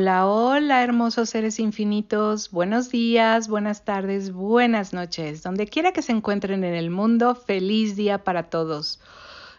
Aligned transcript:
Hola, 0.00 0.28
hola, 0.28 0.84
hermosos 0.84 1.30
seres 1.30 1.58
infinitos. 1.58 2.52
Buenos 2.52 2.88
días, 2.88 3.48
buenas 3.48 3.84
tardes, 3.84 4.32
buenas 4.32 4.92
noches. 4.92 5.42
Donde 5.42 5.66
quiera 5.66 5.90
que 5.90 6.02
se 6.02 6.12
encuentren 6.12 6.62
en 6.62 6.74
el 6.74 6.88
mundo, 6.88 7.34
feliz 7.34 7.96
día 7.96 8.22
para 8.22 8.44
todos. 8.44 9.00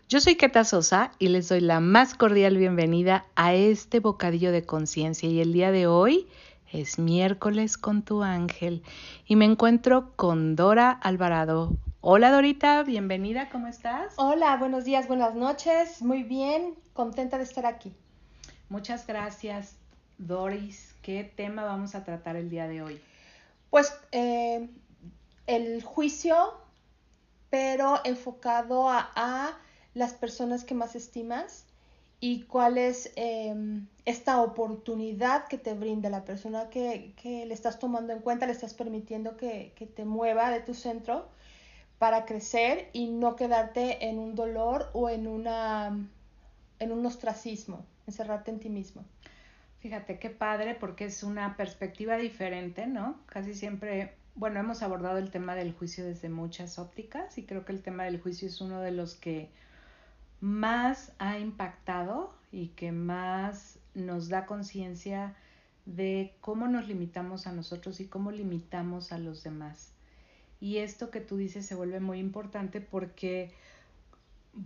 Yo 0.07 0.21
soy 0.21 0.36
Keta 0.36 0.64
Sosa 0.64 1.12
y 1.20 1.28
les 1.28 1.50
doy 1.50 1.60
la 1.60 1.82
más 1.82 2.16
cordial 2.16 2.56
bienvenida 2.56 3.25
a 3.36 3.54
este 3.54 4.00
bocadillo 4.00 4.54
de 4.54 4.66
conciencia. 4.66 5.28
Y 5.28 5.42
el 5.42 5.52
día 5.52 5.74
de 5.74 5.88
hoy 5.88 6.30
es 6.71 7.00
miércoles 7.00 7.78
con 7.78 8.04
tu 8.04 8.24
ángel 8.24 8.82
y 9.26 9.36
me 9.36 9.44
encuentro 9.44 10.14
con 10.16 10.56
Dora 10.56 10.90
Alvarado. 10.90 11.74
Hola 12.00 12.32
Dorita, 12.32 12.84
bienvenida, 12.84 13.50
¿cómo 13.50 13.68
estás? 13.68 14.14
Hola, 14.15 14.56
buenos 14.56 14.86
días, 14.86 15.06
buenas 15.10 15.36
noches. 15.36 16.01
Muy 16.01 16.24
bien, 16.24 16.76
contenta 16.93 17.37
de 17.37 17.43
estar 17.43 17.65
aquí. 17.65 17.92
Muchas 18.70 19.06
gracias. 19.06 19.76
Doris, 20.19 20.93
¿qué 21.01 21.23
tema 21.23 21.64
vamos 21.64 21.96
a 21.96 22.04
tratar 22.04 22.36
el 22.36 22.50
día 22.50 22.68
de 22.68 22.82
hoy? 22.82 23.01
Pues 23.69 23.93
eh, 24.11 24.69
el 25.47 25.82
juicio, 25.82 26.36
pero 27.50 28.01
enfocado 28.04 28.89
a, 28.89 29.57
las 29.95 30.14
personas 30.14 30.65
que 30.65 30.75
más 30.75 30.95
estimas 30.95 31.65
y 32.19 32.44
cuál 32.44 32.78
es 32.78 33.11
em, 33.16 33.88
esta 34.05 34.42
oportunidad 34.42 35.47
que 35.47 35.58
te 35.58 35.73
brinda 35.73 36.09
la 36.09 36.25
persona 36.25 36.70
que, 36.70 37.16
le 37.23 37.53
estás 37.53 37.80
tomando 37.80 38.14
en 38.14 38.20
cuenta, 38.20 38.45
le 38.45 38.52
estás 38.52 38.73
permitiendo 38.73 39.36
que, 39.36 39.73
que, 39.75 39.88
te 39.88 40.06
mueva 40.06 40.52
de 40.52 40.59
tu 40.59 40.73
centro 40.73 41.28
para 41.97 42.25
crecer 42.25 42.89
y 42.94 43.08
no 43.08 43.36
quedarte 43.36 44.06
en 44.08 44.20
un 44.20 44.36
dolor 44.36 44.89
o 44.94 45.09
en, 45.09 45.28
una, 45.28 46.08
en 46.80 46.92
un 46.92 47.06
ostracismo, 47.06 47.86
encerrarte 48.06 48.52
en 48.52 48.59
ti 48.59 48.70
mismo. 48.70 49.06
Fíjate 49.80 50.20
qué 50.20 50.30
padre 50.30 50.76
porque 50.76 51.06
es 51.06 51.24
una 51.24 51.56
perspectiva 51.56 52.18
diferente, 52.18 52.86
¿no? 52.86 53.18
Casi 53.28 53.54
siempre, 53.54 54.14
bueno, 54.36 54.60
hemos 54.60 54.82
abordado 54.82 55.18
el 55.18 55.32
tema 55.32 55.56
del 55.56 55.74
juicio 55.74 56.06
desde 56.06 56.28
muchas 56.28 56.78
ópticas 56.80 57.38
y 57.38 57.44
creo 57.46 57.64
que 57.64 57.72
el 57.72 57.82
tema 57.82 58.04
del 58.04 58.20
juicio 58.20 58.50
es 58.50 58.60
uno 58.60 58.82
de 58.82 58.92
los 58.92 59.16
que 59.16 59.50
más 60.42 61.14
ha 61.18 61.40
impactado 61.40 62.34
y 62.52 62.70
que 62.70 62.92
más 62.92 63.80
nos 63.94 64.28
da 64.28 64.46
conciencia 64.46 65.36
de 65.86 66.36
cómo 66.42 66.68
nos 66.68 66.88
limitamos 66.88 67.48
a 67.48 67.54
nosotros 67.54 68.02
y 68.02 68.08
cómo 68.08 68.32
limitamos 68.32 69.14
a 69.14 69.18
los 69.18 69.44
demás. 69.44 69.94
Y 70.60 70.78
esto 70.78 71.10
que 71.10 71.22
tú 71.22 71.38
dices 71.38 71.66
se 71.66 71.76
vuelve 71.76 72.02
muy 72.02 72.20
importante 72.20 72.82
porque, 72.82 73.54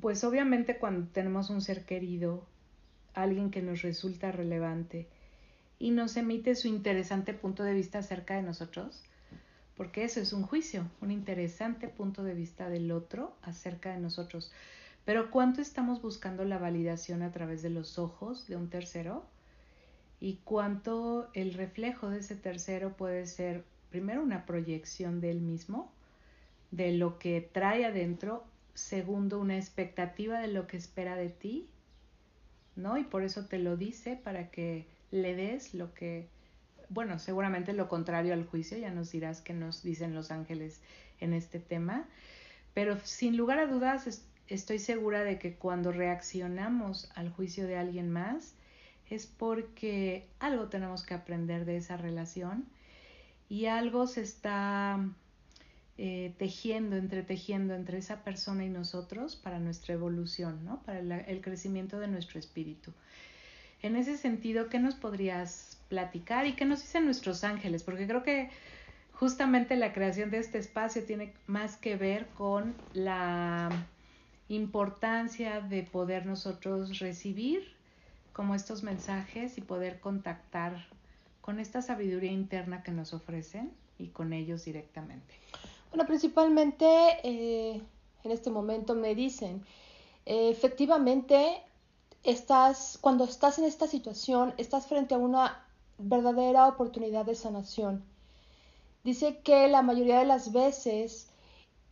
pues 0.01 0.23
obviamente 0.23 0.77
cuando 0.77 1.07
tenemos 1.11 1.51
un 1.51 1.61
ser 1.61 1.85
querido 1.85 2.47
alguien 3.13 3.51
que 3.51 3.61
nos 3.61 3.81
resulta 3.81 4.31
relevante 4.31 5.07
y 5.79 5.91
nos 5.91 6.15
emite 6.17 6.55
su 6.55 6.67
interesante 6.67 7.33
punto 7.33 7.63
de 7.63 7.73
vista 7.73 7.99
acerca 7.99 8.35
de 8.35 8.43
nosotros, 8.43 9.03
porque 9.75 10.03
eso 10.03 10.19
es 10.19 10.33
un 10.33 10.43
juicio, 10.43 10.89
un 11.01 11.11
interesante 11.11 11.87
punto 11.87 12.23
de 12.23 12.33
vista 12.33 12.69
del 12.69 12.91
otro 12.91 13.35
acerca 13.41 13.91
de 13.91 13.99
nosotros. 13.99 14.51
Pero 15.05 15.31
¿cuánto 15.31 15.61
estamos 15.61 16.01
buscando 16.01 16.45
la 16.45 16.57
validación 16.57 17.21
a 17.21 17.31
través 17.31 17.61
de 17.61 17.69
los 17.69 17.99
ojos 17.99 18.47
de 18.47 18.55
un 18.55 18.69
tercero? 18.69 19.25
¿Y 20.21 20.39
cuánto 20.45 21.29
el 21.33 21.53
reflejo 21.53 22.09
de 22.09 22.19
ese 22.19 22.35
tercero 22.35 22.95
puede 22.95 23.25
ser 23.25 23.65
primero 23.89 24.23
una 24.23 24.45
proyección 24.45 25.19
de 25.19 25.31
él 25.31 25.41
mismo, 25.41 25.91
de 26.71 26.93
lo 26.93 27.19
que 27.19 27.41
trae 27.41 27.85
adentro, 27.85 28.45
segundo 28.73 29.39
una 29.39 29.57
expectativa 29.57 30.39
de 30.39 30.47
lo 30.47 30.65
que 30.65 30.77
espera 30.77 31.15
de 31.15 31.29
ti 31.29 31.67
¿no? 32.75 32.97
Y 32.97 33.03
por 33.03 33.23
eso 33.23 33.45
te 33.45 33.59
lo 33.59 33.77
dice 33.77 34.15
para 34.15 34.49
que 34.49 34.85
le 35.11 35.35
des 35.35 35.73
lo 35.73 35.93
que, 35.93 36.27
bueno, 36.89 37.19
seguramente 37.19 37.73
lo 37.73 37.87
contrario 37.87 38.33
al 38.33 38.45
juicio, 38.45 38.77
ya 38.77 38.91
nos 38.91 39.11
dirás 39.11 39.41
qué 39.41 39.53
nos 39.53 39.83
dicen 39.83 40.15
los 40.15 40.31
ángeles 40.31 40.81
en 41.19 41.33
este 41.33 41.59
tema, 41.59 42.05
pero 42.73 42.99
sin 43.03 43.37
lugar 43.37 43.59
a 43.59 43.67
dudas 43.67 44.23
estoy 44.47 44.79
segura 44.79 45.23
de 45.23 45.39
que 45.39 45.55
cuando 45.55 45.91
reaccionamos 45.91 47.09
al 47.15 47.29
juicio 47.29 47.67
de 47.67 47.77
alguien 47.77 48.11
más 48.11 48.55
es 49.09 49.27
porque 49.27 50.27
algo 50.39 50.67
tenemos 50.69 51.03
que 51.03 51.13
aprender 51.13 51.65
de 51.65 51.77
esa 51.77 51.97
relación 51.97 52.65
y 53.49 53.67
algo 53.67 54.07
se 54.07 54.21
está 54.21 54.99
eh, 55.97 56.33
tejiendo, 56.37 56.95
entretejiendo 56.95 57.75
entre 57.75 57.99
esa 57.99 58.23
persona 58.23 58.65
y 58.65 58.69
nosotros 58.69 59.35
para 59.35 59.59
nuestra 59.59 59.93
evolución, 59.93 60.65
¿no? 60.65 60.81
para 60.83 60.99
el 60.99 61.41
crecimiento 61.41 61.99
de 61.99 62.07
nuestro 62.07 62.39
espíritu. 62.39 62.91
En 63.83 63.97
ese 63.97 64.17
sentido, 64.17 64.69
¿qué 64.69 64.79
nos 64.79 64.95
podrías 64.95 65.77
platicar 65.89 66.47
y 66.47 66.53
qué 66.53 66.65
nos 66.65 66.81
dicen 66.81 67.05
nuestros 67.05 67.43
ángeles? 67.43 67.83
Porque 67.83 68.07
creo 68.07 68.23
que 68.23 68.49
justamente 69.11 69.75
la 69.75 69.93
creación 69.93 70.31
de 70.31 70.37
este 70.37 70.57
espacio 70.57 71.03
tiene 71.03 71.33
más 71.47 71.75
que 71.75 71.97
ver 71.97 72.27
con 72.37 72.73
la 72.93 73.69
importancia 74.47 75.61
de 75.61 75.83
poder 75.83 76.25
nosotros 76.25 76.99
recibir 76.99 77.73
como 78.31 78.55
estos 78.55 78.83
mensajes 78.83 79.57
y 79.57 79.61
poder 79.61 79.99
contactar 79.99 80.87
con 81.41 81.59
esta 81.59 81.81
sabiduría 81.81 82.31
interna 82.31 82.83
que 82.83 82.91
nos 82.91 83.13
ofrecen 83.13 83.71
y 83.99 84.07
con 84.07 84.33
ellos 84.33 84.65
directamente. 84.65 85.35
Bueno, 85.93 86.07
principalmente 86.07 86.87
eh, 87.21 87.79
en 88.23 88.31
este 88.31 88.49
momento 88.49 88.95
me 88.95 89.13
dicen, 89.13 89.63
eh, 90.25 90.49
efectivamente, 90.49 91.61
estás, 92.23 92.97
cuando 92.99 93.25
estás 93.25 93.59
en 93.59 93.65
esta 93.65 93.85
situación, 93.85 94.55
estás 94.57 94.87
frente 94.87 95.13
a 95.13 95.19
una 95.19 95.63
verdadera 95.99 96.67
oportunidad 96.67 97.25
de 97.25 97.35
sanación. 97.35 98.03
Dice 99.03 99.37
que 99.43 99.67
la 99.67 99.83
mayoría 99.83 100.17
de 100.17 100.25
las 100.25 100.51
veces 100.51 101.29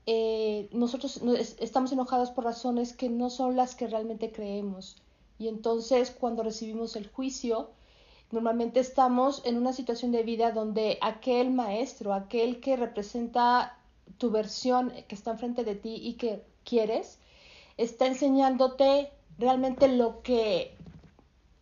eh, 0.08 0.68
nosotros 0.72 1.22
estamos 1.60 1.92
enojados 1.92 2.32
por 2.32 2.46
razones 2.46 2.94
que 2.94 3.08
no 3.08 3.30
son 3.30 3.56
las 3.56 3.76
que 3.76 3.86
realmente 3.86 4.32
creemos. 4.32 5.00
Y 5.38 5.48
entonces 5.48 6.10
cuando 6.10 6.42
recibimos 6.42 6.96
el 6.96 7.08
juicio, 7.08 7.70
normalmente 8.32 8.80
estamos 8.80 9.44
en 9.46 9.58
una 9.58 9.74
situación 9.74 10.12
de 10.12 10.24
vida 10.24 10.52
donde 10.52 10.98
aquel 11.02 11.52
maestro, 11.52 12.16
aquel 12.16 12.60
que 12.62 12.78
representa 12.78 13.78
tu 14.18 14.32
versión 14.32 14.92
que 15.08 15.16
está 15.16 15.32
enfrente 15.32 15.64
de 15.64 15.76
ti 15.76 15.96
y 15.96 16.14
que 16.14 16.44
quieres, 16.64 17.20
está 17.78 18.06
enseñándote 18.08 19.12
realmente 19.38 19.88
lo 19.88 20.22
que 20.22 20.76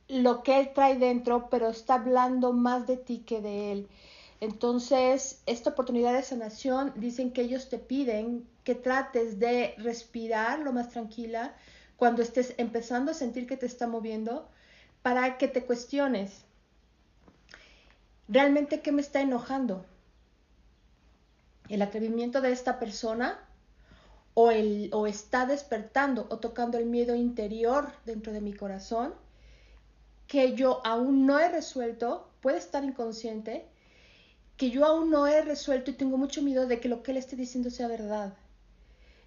lo 0.07 0.41
que 0.41 0.59
él 0.59 0.71
trae 0.73 0.97
dentro, 0.97 1.49
pero 1.51 1.69
está 1.69 1.93
hablando 1.93 2.51
más 2.51 2.87
de 2.87 2.97
ti 2.97 3.19
que 3.19 3.41
de 3.41 3.71
él. 3.71 3.87
Entonces, 4.41 5.41
esta 5.45 5.69
oportunidad 5.69 6.13
de 6.13 6.23
sanación, 6.23 6.93
dicen 6.95 7.31
que 7.31 7.41
ellos 7.41 7.69
te 7.69 7.77
piden 7.77 8.47
que 8.63 8.73
trates 8.73 9.39
de 9.39 9.75
respirar 9.77 10.59
lo 10.59 10.73
más 10.73 10.89
tranquila 10.89 11.55
cuando 11.95 12.23
estés 12.23 12.55
empezando 12.57 13.11
a 13.11 13.13
sentir 13.13 13.45
que 13.45 13.57
te 13.57 13.65
está 13.67 13.85
moviendo, 13.85 14.47
para 15.01 15.37
que 15.37 15.47
te 15.47 15.65
cuestiones, 15.65 16.43
¿realmente 18.27 18.81
qué 18.81 18.91
me 18.91 19.01
está 19.01 19.21
enojando? 19.21 19.85
El 21.69 21.81
atrevimiento 21.81 22.41
de 22.41 22.51
esta 22.51 22.79
persona 22.79 23.39
o, 24.33 24.51
el, 24.51 24.89
o 24.93 25.07
está 25.07 25.45
despertando 25.45 26.27
o 26.29 26.39
tocando 26.39 26.77
el 26.77 26.85
miedo 26.85 27.15
interior 27.15 27.91
dentro 28.05 28.33
de 28.33 28.41
mi 28.41 28.53
corazón 28.53 29.13
que 30.29 30.55
yo 30.55 30.79
aún 30.85 31.25
no 31.25 31.39
he 31.39 31.49
resuelto, 31.49 32.29
puede 32.39 32.59
estar 32.59 32.83
inconsciente, 32.83 33.65
que 34.57 34.69
yo 34.69 34.85
aún 34.85 35.09
no 35.09 35.25
he 35.25 35.41
resuelto 35.41 35.89
y 35.89 35.95
tengo 35.95 36.17
mucho 36.17 36.43
miedo 36.43 36.67
de 36.67 36.79
que 36.79 36.87
lo 36.87 37.01
que 37.01 37.11
él 37.11 37.17
esté 37.17 37.35
diciendo 37.35 37.71
sea 37.71 37.87
verdad. 37.87 38.35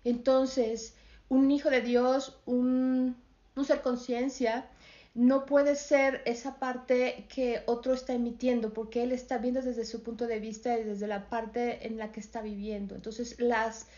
Entonces, 0.04 0.94
un 1.28 1.50
hijo 1.50 1.70
de 1.70 1.80
Dios, 1.80 2.38
un, 2.46 3.16
un 3.56 3.64
ser 3.64 3.82
conciencia, 3.82 4.70
no 5.14 5.44
puede 5.44 5.76
ser 5.76 6.22
esa 6.24 6.58
parte 6.58 7.26
que 7.28 7.62
otro 7.66 7.92
está 7.92 8.14
emitiendo, 8.14 8.72
porque 8.72 9.02
él 9.02 9.12
está 9.12 9.38
viendo 9.38 9.60
desde 9.60 9.84
su 9.84 10.02
punto 10.02 10.26
de 10.26 10.40
vista 10.40 10.78
y 10.78 10.84
desde 10.84 11.06
la 11.06 11.28
parte 11.28 11.86
en 11.86 11.98
la 11.98 12.12
que 12.12 12.20
está 12.20 12.40
viviendo. 12.40 12.94
Entonces, 12.94 13.38
las 13.38 13.88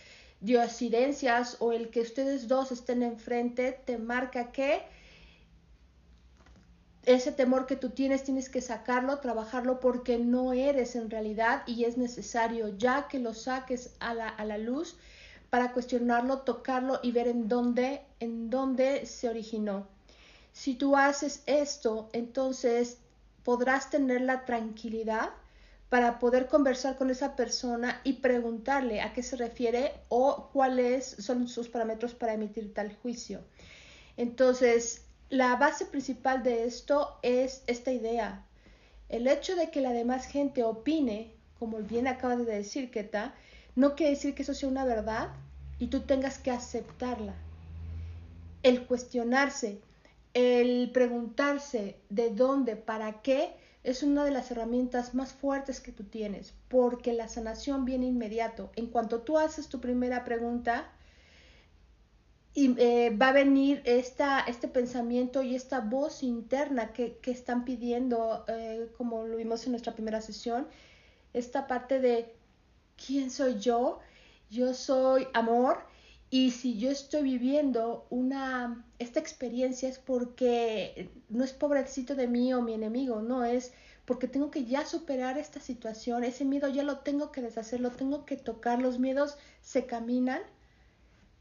diosidencias 0.41 1.57
o 1.61 1.73
el 1.73 1.91
que 1.91 2.01
ustedes 2.01 2.49
dos 2.49 2.73
estén 2.73 3.03
enfrente 3.03 3.79
te 3.85 3.97
marca 3.99 4.51
que 4.51 4.83
ese 7.05 7.33
temor 7.33 7.67
que 7.67 7.77
tú 7.77 7.91
tienes 7.91 8.25
tienes 8.25 8.49
que 8.49 8.61
sacarlo, 8.61 9.19
trabajarlo 9.19 9.79
porque 9.79 10.19
no 10.19 10.53
eres 10.53 10.97
en 10.97 11.11
realidad 11.11 11.63
y 11.67 11.85
es 11.85 11.97
necesario 11.97 12.77
ya 12.77 13.09
que 13.09 13.19
lo 13.19 13.35
saques 13.35 13.95
a 14.01 14.15
la, 14.15 14.29
a 14.29 14.45
la 14.45 14.59
luz 14.59 14.97
para 15.51 15.73
cuestionarlo, 15.73 16.41
tocarlo 16.41 16.99
y 17.03 17.13
ver 17.13 17.29
en 17.29 17.47
dónde, 17.47 18.03
en 18.21 18.51
dónde 18.51 19.07
se 19.07 19.29
originó. 19.29 19.94
Si 20.55 20.77
tú 20.77 20.97
haces 20.97 21.43
esto, 21.47 22.09
entonces 22.13 22.99
podrás 23.43 23.91
tener 23.91 24.21
la 24.21 24.45
tranquilidad 24.45 25.31
para 25.89 26.21
poder 26.21 26.47
conversar 26.47 26.97
con 26.97 27.11
esa 27.11 27.35
persona 27.35 28.01
y 28.05 28.15
preguntarle 28.15 29.03
a 29.03 29.13
qué 29.13 29.23
se 29.23 29.37
refiere 29.37 29.93
o 30.09 30.49
cuáles 30.53 31.05
son 31.07 31.49
sus 31.49 31.69
parámetros 31.69 32.15
para 32.15 32.35
emitir 32.35 32.73
tal 32.73 32.95
juicio. 32.97 33.41
Entonces, 34.17 35.03
la 35.29 35.57
base 35.57 35.87
principal 35.87 36.45
de 36.45 36.65
esto 36.65 37.19
es 37.23 37.63
esta 37.67 37.91
idea. 37.91 38.47
El 39.09 39.27
hecho 39.27 39.57
de 39.57 39.71
que 39.71 39.81
la 39.81 39.91
demás 39.91 40.27
gente 40.27 40.63
opine, 40.63 41.33
como 41.59 41.79
bien 41.79 42.07
acabas 42.07 42.39
de 42.47 42.55
decir, 42.55 42.93
Keta, 42.93 43.35
no 43.75 43.97
quiere 43.97 44.13
decir 44.13 44.37
que 44.37 44.43
eso 44.43 44.55
sea 44.55 44.69
una 44.69 44.85
verdad 44.85 45.31
y 45.81 45.89
tú 45.89 46.03
tengas 46.03 46.39
que 46.39 46.53
aceptarla. 46.53 47.35
El 48.63 48.87
cuestionarse, 48.87 49.81
el 50.35 50.91
preguntarse 50.93 51.97
de 52.11 52.31
dónde, 52.31 52.77
para 52.77 53.23
qué, 53.23 53.55
es 53.85 54.03
una 54.03 54.25
de 54.25 54.31
las 54.31 54.51
herramientas 54.51 55.15
más 55.15 55.33
fuertes 55.33 55.81
que 55.81 55.93
tú 55.93 56.05
tienes, 56.05 56.55
porque 56.69 57.13
la 57.13 57.29
sanación 57.29 57.85
viene 57.85 58.07
inmediato. 58.07 58.71
En 58.77 58.87
cuanto 58.87 59.21
tú 59.21 59.39
haces 59.39 59.69
tu 59.69 59.81
primera 59.81 60.25
pregunta, 60.25 60.91
y, 62.55 62.75
eh, 62.79 63.11
va 63.11 63.29
a 63.29 63.33
venir 63.33 63.83
esta, 63.85 64.41
este 64.41 64.69
pensamiento 64.69 65.43
y 65.43 65.55
esta 65.55 65.81
voz 65.81 66.23
interna 66.23 66.93
que, 66.93 67.19
que 67.19 67.31
están 67.31 67.65
pidiendo, 67.65 68.45
eh, 68.49 68.89
como 68.97 69.25
lo 69.27 69.37
vimos 69.37 69.65
en 69.67 69.73
nuestra 69.73 69.95
primera 69.95 70.21
sesión, 70.21 70.67
esta 71.33 71.67
parte 71.67 72.01
de 72.01 72.33
quién 72.97 73.31
soy 73.31 73.59
yo, 73.59 73.99
yo 74.51 74.73
soy 74.73 75.27
amor 75.35 75.79
y 76.35 76.51
si 76.51 76.77
yo 76.79 76.91
estoy 76.91 77.23
viviendo 77.23 78.09
una 78.11 78.85
esta 78.99 79.21
experiencia 79.21 79.89
es 79.89 80.01
porque 80.01 81.09
no 81.29 81.45
es 81.45 81.53
pobrecito 81.53 82.17
de 82.17 82.27
mí 82.27 82.53
o 82.53 82.61
mi 82.61 82.75
enemigo, 82.75 83.23
no 83.23 83.45
es 83.45 83.73
porque 84.05 84.27
tengo 84.27 84.51
que 84.51 84.65
ya 84.65 84.85
superar 84.85 85.39
esta 85.39 85.61
situación, 85.61 86.25
ese 86.25 86.45
miedo 86.45 86.67
ya 86.67 86.83
lo 86.83 86.99
tengo 86.99 87.31
que 87.31 87.41
deshacer, 87.41 87.79
lo 87.79 87.93
tengo 87.93 88.25
que 88.27 88.37
tocar, 88.37 88.83
los 88.83 88.99
miedos 88.99 89.37
se 89.63 89.87
caminan 89.87 90.43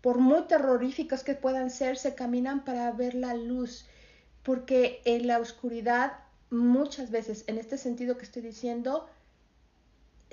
por 0.02 0.20
muy 0.20 0.44
terroríficos 0.44 1.24
que 1.24 1.34
puedan 1.34 1.72
ser, 1.72 1.98
se 1.98 2.14
caminan 2.14 2.64
para 2.64 2.92
ver 2.92 3.16
la 3.16 3.34
luz, 3.34 3.88
porque 4.44 5.02
en 5.06 5.26
la 5.26 5.40
oscuridad 5.40 6.20
muchas 6.52 7.10
veces, 7.10 7.46
en 7.48 7.58
este 7.58 7.80
sentido 7.80 8.16
que 8.16 8.26
estoy 8.26 8.44
diciendo, 8.44 9.08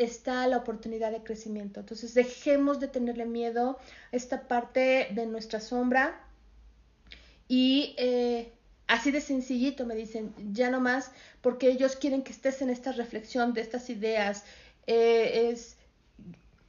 está 0.01 0.47
la 0.47 0.57
oportunidad 0.59 1.13
de 1.13 1.23
crecimiento. 1.23 1.81
Entonces 1.81 2.15
dejemos 2.15 2.81
de 2.81 2.89
tenerle 2.89 3.27
miedo 3.27 3.79
a 4.13 4.17
esta 4.17 4.49
parte 4.49 5.09
de 5.13 5.27
nuestra 5.27 5.61
sombra 5.61 6.21
y 7.49 7.95
eh, 7.99 8.53
así 8.87 9.11
de 9.11 9.21
sencillito 9.21 9.87
me 9.87 9.95
dicen, 9.95 10.33
ya 10.53 10.71
no 10.71 10.81
más, 10.81 11.13
porque 11.43 11.69
ellos 11.69 11.97
quieren 11.97 12.23
que 12.23 12.33
estés 12.33 12.63
en 12.63 12.71
esta 12.71 12.93
reflexión 12.93 13.55
de 13.55 13.61
estas 13.61 13.91
ideas. 13.91 14.45
Eh, 14.87 15.51
es 15.51 15.77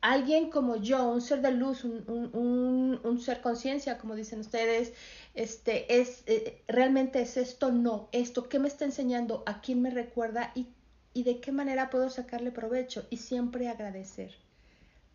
alguien 0.02 0.50
como 0.50 0.76
yo, 0.78 1.08
un 1.08 1.22
ser 1.22 1.42
de 1.42 1.52
luz, 1.52 1.84
un, 1.84 3.20
ser 3.24 3.42
conciencia, 3.42 3.98
como 3.98 4.16
dicen 4.16 4.40
ustedes, 4.40 4.94
este, 5.36 6.02
es, 6.02 6.24
eh, 6.26 6.62
realmente 6.68 7.22
es 7.22 7.38
esto, 7.38 7.72
no, 7.72 8.10
esto, 8.12 8.50
¿qué 8.50 8.60
me 8.60 8.68
está 8.68 8.86
enseñando? 8.86 9.44
¿A 9.46 9.62
quién 9.62 9.82
me 9.82 9.92
recuerda? 9.92 10.52
¿Y, 10.56 10.68
y 11.14 11.24
de 11.24 11.40
qué 11.40 11.52
manera 11.52 11.90
puedo 11.90 12.10
sacarle 12.10 12.52
provecho? 12.52 13.06
Y 13.10 13.18
siempre 13.18 13.70
agradecer. 13.70 14.34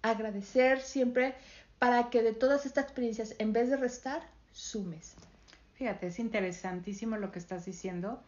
Agradecer 0.02 0.80
siempre 0.80 1.34
para 1.78 2.10
que 2.10 2.22
de 2.22 2.32
todas 2.32 2.66
estas 2.66 2.84
experiencias, 2.84 3.34
en 3.38 3.52
vez 3.52 3.70
de 3.70 3.76
restar, 3.76 4.22
sumes. 4.52 5.14
Fíjate, 5.74 6.06
es 6.06 6.18
interesantísimo 6.18 7.16
lo 7.16 7.32
que 7.32 7.38
estás 7.38 7.66
diciendo, 7.66 8.22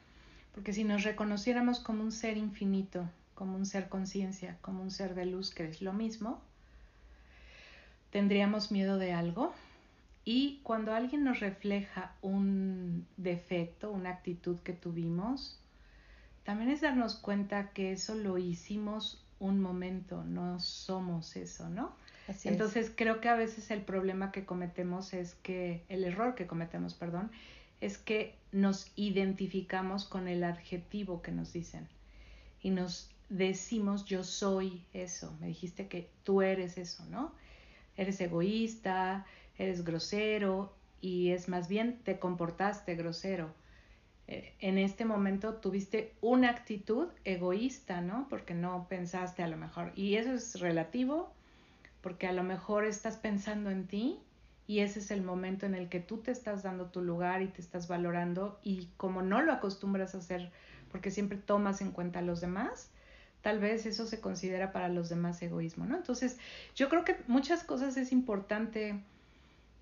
porque 0.54 0.72
si 0.72 0.84
nos 0.84 1.04
reconociéramos 1.04 1.80
como 1.80 2.02
un 2.02 2.12
ser 2.12 2.36
infinito, 2.36 3.08
como 3.34 3.56
un 3.56 3.64
ser 3.64 3.88
conciencia, 3.88 4.58
como 4.60 4.82
un 4.82 4.90
ser 4.90 5.14
de 5.14 5.24
luz, 5.26 5.54
que 5.54 5.64
es 5.64 5.80
lo 5.80 5.92
mismo, 5.92 6.42
tendríamos 8.10 8.70
miedo 8.70 8.98
de 8.98 9.12
algo. 9.12 9.52
Y 10.24 10.60
cuando 10.62 10.92
alguien 10.92 11.24
nos 11.24 11.40
refleja 11.40 12.12
un 12.20 13.06
defecto, 13.16 13.90
una 13.90 14.10
actitud 14.10 14.58
que 14.58 14.74
tuvimos, 14.74 15.58
también 16.48 16.70
es 16.70 16.80
darnos 16.80 17.16
cuenta 17.16 17.72
que 17.72 17.92
eso 17.92 18.14
lo 18.14 18.38
hicimos 18.38 19.22
un 19.38 19.60
momento, 19.60 20.24
no 20.24 20.58
somos 20.60 21.36
eso, 21.36 21.68
¿no? 21.68 21.94
Entonces 22.44 22.90
creo 22.96 23.20
que 23.20 23.28
a 23.28 23.34
veces 23.34 23.70
el 23.70 23.82
problema 23.82 24.32
que 24.32 24.46
cometemos 24.46 25.12
es 25.12 25.34
que, 25.34 25.84
el 25.90 26.04
error 26.04 26.34
que 26.34 26.46
cometemos, 26.46 26.94
perdón, 26.94 27.30
es 27.82 27.98
que 27.98 28.34
nos 28.50 28.90
identificamos 28.96 30.06
con 30.06 30.26
el 30.26 30.42
adjetivo 30.42 31.20
que 31.20 31.32
nos 31.32 31.52
dicen 31.52 31.86
y 32.62 32.70
nos 32.70 33.10
decimos 33.28 34.06
yo 34.06 34.24
soy 34.24 34.86
eso, 34.94 35.36
me 35.40 35.48
dijiste 35.48 35.86
que 35.86 36.08
tú 36.24 36.40
eres 36.40 36.78
eso, 36.78 37.04
¿no? 37.10 37.30
eres 37.98 38.18
egoísta, 38.22 39.26
eres 39.58 39.84
grosero 39.84 40.72
y 41.02 41.28
es 41.32 41.46
más 41.50 41.68
bien 41.68 41.98
te 42.04 42.18
comportaste 42.18 42.94
grosero. 42.94 43.52
Eh, 44.28 44.52
en 44.60 44.76
este 44.76 45.06
momento 45.06 45.54
tuviste 45.54 46.12
una 46.20 46.50
actitud 46.50 47.08
egoísta, 47.24 48.02
¿no? 48.02 48.26
Porque 48.28 48.54
no 48.54 48.86
pensaste 48.88 49.42
a 49.42 49.48
lo 49.48 49.56
mejor. 49.56 49.92
Y 49.96 50.16
eso 50.16 50.32
es 50.32 50.60
relativo, 50.60 51.32
porque 52.02 52.26
a 52.26 52.32
lo 52.32 52.44
mejor 52.44 52.84
estás 52.84 53.16
pensando 53.16 53.70
en 53.70 53.86
ti 53.86 54.20
y 54.66 54.80
ese 54.80 54.98
es 54.98 55.10
el 55.10 55.22
momento 55.22 55.64
en 55.64 55.74
el 55.74 55.88
que 55.88 55.98
tú 55.98 56.18
te 56.18 56.30
estás 56.30 56.62
dando 56.62 56.86
tu 56.86 57.00
lugar 57.00 57.40
y 57.40 57.48
te 57.48 57.62
estás 57.62 57.88
valorando 57.88 58.60
y 58.62 58.88
como 58.98 59.22
no 59.22 59.40
lo 59.40 59.50
acostumbras 59.50 60.14
a 60.14 60.18
hacer 60.18 60.50
porque 60.92 61.10
siempre 61.10 61.38
tomas 61.38 61.80
en 61.80 61.90
cuenta 61.90 62.18
a 62.18 62.22
los 62.22 62.40
demás, 62.40 62.90
tal 63.42 63.60
vez 63.60 63.86
eso 63.86 64.06
se 64.06 64.20
considera 64.20 64.72
para 64.72 64.88
los 64.88 65.08
demás 65.08 65.40
egoísmo, 65.42 65.86
¿no? 65.86 65.96
Entonces, 65.96 66.38
yo 66.74 66.88
creo 66.88 67.04
que 67.04 67.16
muchas 67.26 67.64
cosas 67.64 67.96
es 67.96 68.12
importante 68.12 69.00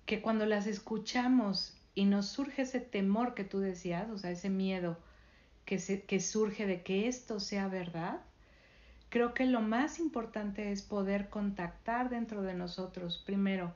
que 0.05 0.21
cuando 0.21 0.45
las 0.45 0.67
escuchamos 0.67 1.76
y 1.97 2.05
nos 2.05 2.27
surge 2.27 2.61
ese 2.61 2.79
temor 2.79 3.33
que 3.33 3.43
tú 3.43 3.57
decías, 3.57 4.07
o 4.11 4.19
sea, 4.19 4.29
ese 4.29 4.51
miedo 4.51 4.99
que, 5.65 5.79
se, 5.79 6.03
que 6.03 6.19
surge 6.19 6.67
de 6.67 6.83
que 6.83 7.07
esto 7.07 7.39
sea 7.39 7.67
verdad, 7.69 8.21
creo 9.09 9.33
que 9.33 9.47
lo 9.47 9.61
más 9.61 9.97
importante 9.97 10.71
es 10.71 10.83
poder 10.83 11.27
contactar 11.29 12.11
dentro 12.11 12.43
de 12.43 12.53
nosotros, 12.53 13.23
primero, 13.25 13.73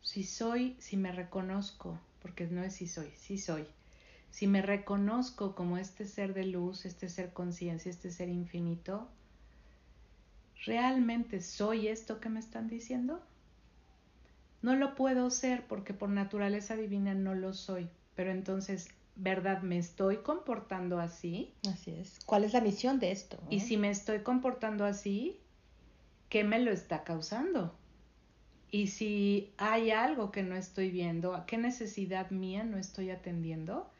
si 0.00 0.22
soy, 0.22 0.76
si 0.78 0.96
me 0.96 1.10
reconozco, 1.10 1.98
porque 2.22 2.46
no 2.46 2.62
es 2.62 2.74
si 2.74 2.86
soy, 2.86 3.10
si 3.16 3.36
soy, 3.36 3.66
si 4.30 4.46
me 4.46 4.62
reconozco 4.62 5.56
como 5.56 5.76
este 5.76 6.06
ser 6.06 6.34
de 6.34 6.44
luz, 6.44 6.84
este 6.84 7.08
ser 7.08 7.32
conciencia, 7.32 7.90
este 7.90 8.12
ser 8.12 8.28
infinito, 8.28 9.08
¿realmente 10.66 11.40
soy 11.40 11.88
esto 11.88 12.20
que 12.20 12.28
me 12.28 12.38
están 12.38 12.68
diciendo? 12.68 13.20
No 14.62 14.76
lo 14.76 14.94
puedo 14.94 15.30
ser 15.30 15.66
porque 15.66 15.94
por 15.94 16.08
naturaleza 16.10 16.76
divina 16.76 17.14
no 17.14 17.34
lo 17.34 17.52
soy, 17.52 17.88
pero 18.14 18.30
entonces, 18.30 18.88
¿verdad? 19.16 19.62
¿Me 19.62 19.78
estoy 19.78 20.18
comportando 20.18 21.00
así? 21.00 21.52
Así 21.68 21.92
es. 21.92 22.18
¿Cuál 22.26 22.44
es 22.44 22.52
la 22.52 22.60
misión 22.60 22.98
de 22.98 23.12
esto? 23.12 23.38
Y 23.48 23.60
si 23.60 23.76
me 23.76 23.90
estoy 23.90 24.20
comportando 24.20 24.84
así, 24.84 25.40
¿qué 26.28 26.44
me 26.44 26.58
lo 26.58 26.70
está 26.70 27.04
causando? 27.04 27.74
Y 28.70 28.88
si 28.88 29.52
hay 29.56 29.90
algo 29.90 30.30
que 30.30 30.42
no 30.42 30.54
estoy 30.54 30.90
viendo, 30.90 31.34
¿a 31.34 31.46
qué 31.46 31.58
necesidad 31.58 32.30
mía 32.30 32.62
no 32.64 32.76
estoy 32.78 33.10
atendiendo? 33.10 33.90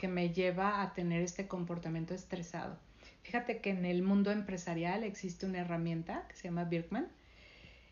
que 0.00 0.08
me 0.08 0.32
lleva 0.32 0.80
a 0.80 0.94
tener 0.94 1.20
este 1.20 1.46
comportamiento 1.46 2.14
estresado. 2.14 2.78
Fíjate 3.20 3.60
que 3.60 3.68
en 3.68 3.84
el 3.84 4.02
mundo 4.02 4.30
empresarial 4.30 5.04
existe 5.04 5.44
una 5.44 5.58
herramienta 5.58 6.24
que 6.26 6.36
se 6.36 6.44
llama 6.44 6.64
Birkman. 6.64 7.06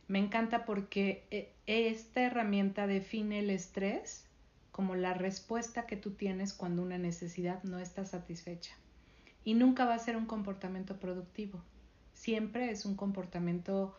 Me 0.08 0.18
encanta 0.18 0.64
porque 0.64 1.26
eh, 1.30 1.52
esta 1.66 2.22
herramienta 2.22 2.86
define 2.86 3.40
el 3.40 3.50
estrés 3.50 4.26
como 4.72 4.94
la 4.94 5.12
respuesta 5.12 5.86
que 5.86 5.96
tú 5.96 6.12
tienes 6.12 6.54
cuando 6.54 6.82
una 6.82 6.96
necesidad 6.96 7.62
no 7.62 7.78
está 7.78 8.06
satisfecha. 8.06 8.74
Y 9.44 9.54
nunca 9.54 9.84
va 9.84 9.94
a 9.94 9.98
ser 9.98 10.16
un 10.16 10.24
comportamiento 10.24 10.98
productivo. 10.98 11.60
Siempre 12.14 12.70
es 12.70 12.86
un 12.86 12.96
comportamiento 12.96 13.94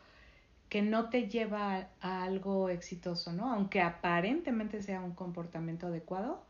que 0.67 0.81
no 0.81 1.09
te 1.09 1.27
lleva 1.29 1.89
a, 2.01 2.23
algo 2.23 2.69
exitoso, 2.69 3.31
¿no? 3.33 3.51
Aunque 3.51 3.81
aparentemente 3.81 4.81
sea 4.81 5.01
un 5.01 5.13
comportamiento 5.13 5.87
adecuado, 5.87 6.43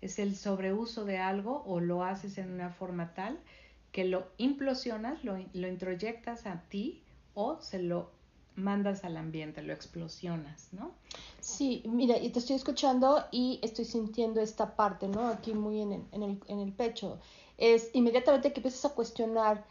es 0.00 0.18
el 0.18 0.36
sobreuso 0.36 1.04
de 1.04 1.18
algo 1.18 1.62
o 1.66 1.80
lo 1.80 2.04
haces 2.04 2.38
en 2.38 2.50
una 2.52 2.70
forma 2.70 3.12
tal 3.14 3.38
que 3.92 4.04
lo 4.04 4.26
implosionas, 4.38 5.24
lo, 5.24 5.36
lo 5.52 5.68
introyectas 5.68 6.46
a 6.46 6.62
ti 6.68 7.02
o 7.34 7.60
se 7.60 7.82
lo 7.82 8.10
mandas 8.56 9.04
al 9.04 9.16
ambiente, 9.16 9.62
lo 9.62 9.72
explosionas, 9.72 10.68
¿no? 10.72 10.92
Sí, 11.40 11.82
mira, 11.86 12.18
y 12.18 12.30
te 12.30 12.38
estoy 12.38 12.56
escuchando 12.56 13.24
y 13.30 13.58
estoy 13.62 13.84
sintiendo 13.84 14.40
esta 14.40 14.76
parte, 14.76 15.08
¿no? 15.08 15.28
Aquí 15.28 15.54
muy 15.54 15.80
en 15.80 15.92
el, 15.92 16.04
en 16.12 16.22
el, 16.22 16.40
en 16.46 16.58
el 16.60 16.72
pecho. 16.72 17.18
Es 17.58 17.90
inmediatamente 17.92 18.52
que 18.52 18.60
empiezas 18.60 18.84
a 18.84 18.94
cuestionar 18.94 19.64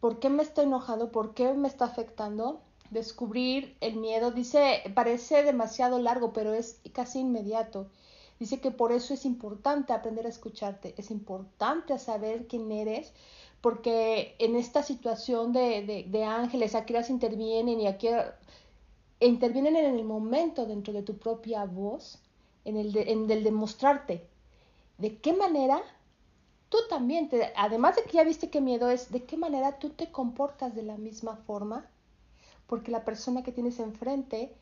por 0.00 0.18
qué 0.18 0.30
me 0.30 0.42
está 0.42 0.62
enojando, 0.62 1.12
por 1.12 1.34
qué 1.34 1.52
me 1.52 1.68
está 1.68 1.84
afectando, 1.84 2.60
descubrir 2.90 3.76
el 3.80 3.96
miedo. 3.96 4.30
Dice, 4.30 4.82
parece 4.94 5.42
demasiado 5.42 5.98
largo, 5.98 6.32
pero 6.32 6.52
es 6.54 6.80
casi 6.92 7.20
inmediato. 7.20 7.88
Dice 8.38 8.60
que 8.60 8.70
por 8.70 8.90
eso 8.90 9.12
es 9.12 9.26
importante 9.26 9.92
aprender 9.92 10.24
a 10.24 10.30
escucharte, 10.30 10.94
es 10.96 11.10
importante 11.10 11.98
saber 11.98 12.46
quién 12.46 12.72
eres, 12.72 13.12
porque 13.60 14.34
en 14.38 14.56
esta 14.56 14.82
situación 14.82 15.52
de, 15.52 16.06
de, 16.08 16.24
ángeles, 16.24 16.74
aquí 16.74 16.92
las 16.92 17.10
intervienen 17.10 17.80
y 17.80 17.86
aquí 17.86 18.08
intervienen 19.20 19.76
en 19.76 19.96
el 19.96 20.04
momento 20.04 20.66
dentro 20.66 20.92
de 20.92 21.02
tu 21.02 21.18
propia 21.18 21.64
voz, 21.64 22.18
en 22.64 22.76
el 22.76 22.92
de, 22.92 23.12
en 23.12 23.30
el 23.30 23.44
demostrarte 23.44 24.26
de 25.00 25.16
qué 25.18 25.32
manera 25.32 25.82
tú 26.68 26.78
también, 26.88 27.28
te, 27.28 27.52
además 27.56 27.96
de 27.96 28.04
que 28.04 28.12
ya 28.12 28.24
viste 28.24 28.50
qué 28.50 28.60
miedo 28.60 28.90
es, 28.90 29.10
de 29.10 29.24
qué 29.24 29.36
manera 29.36 29.78
tú 29.78 29.90
te 29.90 30.12
comportas 30.12 30.74
de 30.74 30.82
la 30.82 30.98
misma 30.98 31.36
forma, 31.36 31.90
porque 32.66 32.90
la 32.92 33.04
persona 33.04 33.42
que 33.42 33.50
tienes 33.50 33.80
enfrente 33.80 34.54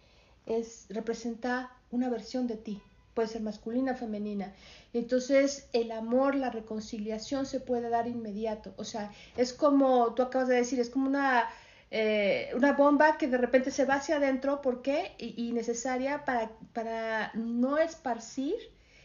es, 0.46 0.86
representa 0.90 1.76
una 1.90 2.08
versión 2.08 2.46
de 2.46 2.56
ti, 2.56 2.80
puede 3.18 3.26
ser 3.26 3.42
masculina 3.42 3.96
femenina. 3.96 4.52
Entonces 4.92 5.68
el 5.72 5.90
amor, 5.90 6.36
la 6.36 6.50
reconciliación 6.50 7.46
se 7.46 7.58
puede 7.58 7.90
dar 7.90 8.06
inmediato. 8.06 8.74
O 8.76 8.84
sea, 8.84 9.10
es 9.36 9.52
como 9.52 10.14
tú 10.14 10.22
acabas 10.22 10.46
de 10.46 10.54
decir, 10.54 10.78
es 10.78 10.88
como 10.88 11.08
una, 11.08 11.48
eh, 11.90 12.52
una 12.54 12.74
bomba 12.74 13.18
que 13.18 13.26
de 13.26 13.36
repente 13.36 13.72
se 13.72 13.86
va 13.86 13.94
hacia 13.94 14.18
adentro, 14.18 14.62
¿por 14.62 14.82
qué? 14.82 15.16
Y, 15.18 15.50
necesaria 15.50 16.24
para, 16.24 16.52
para 16.72 17.32
no 17.34 17.78
esparcir 17.78 18.54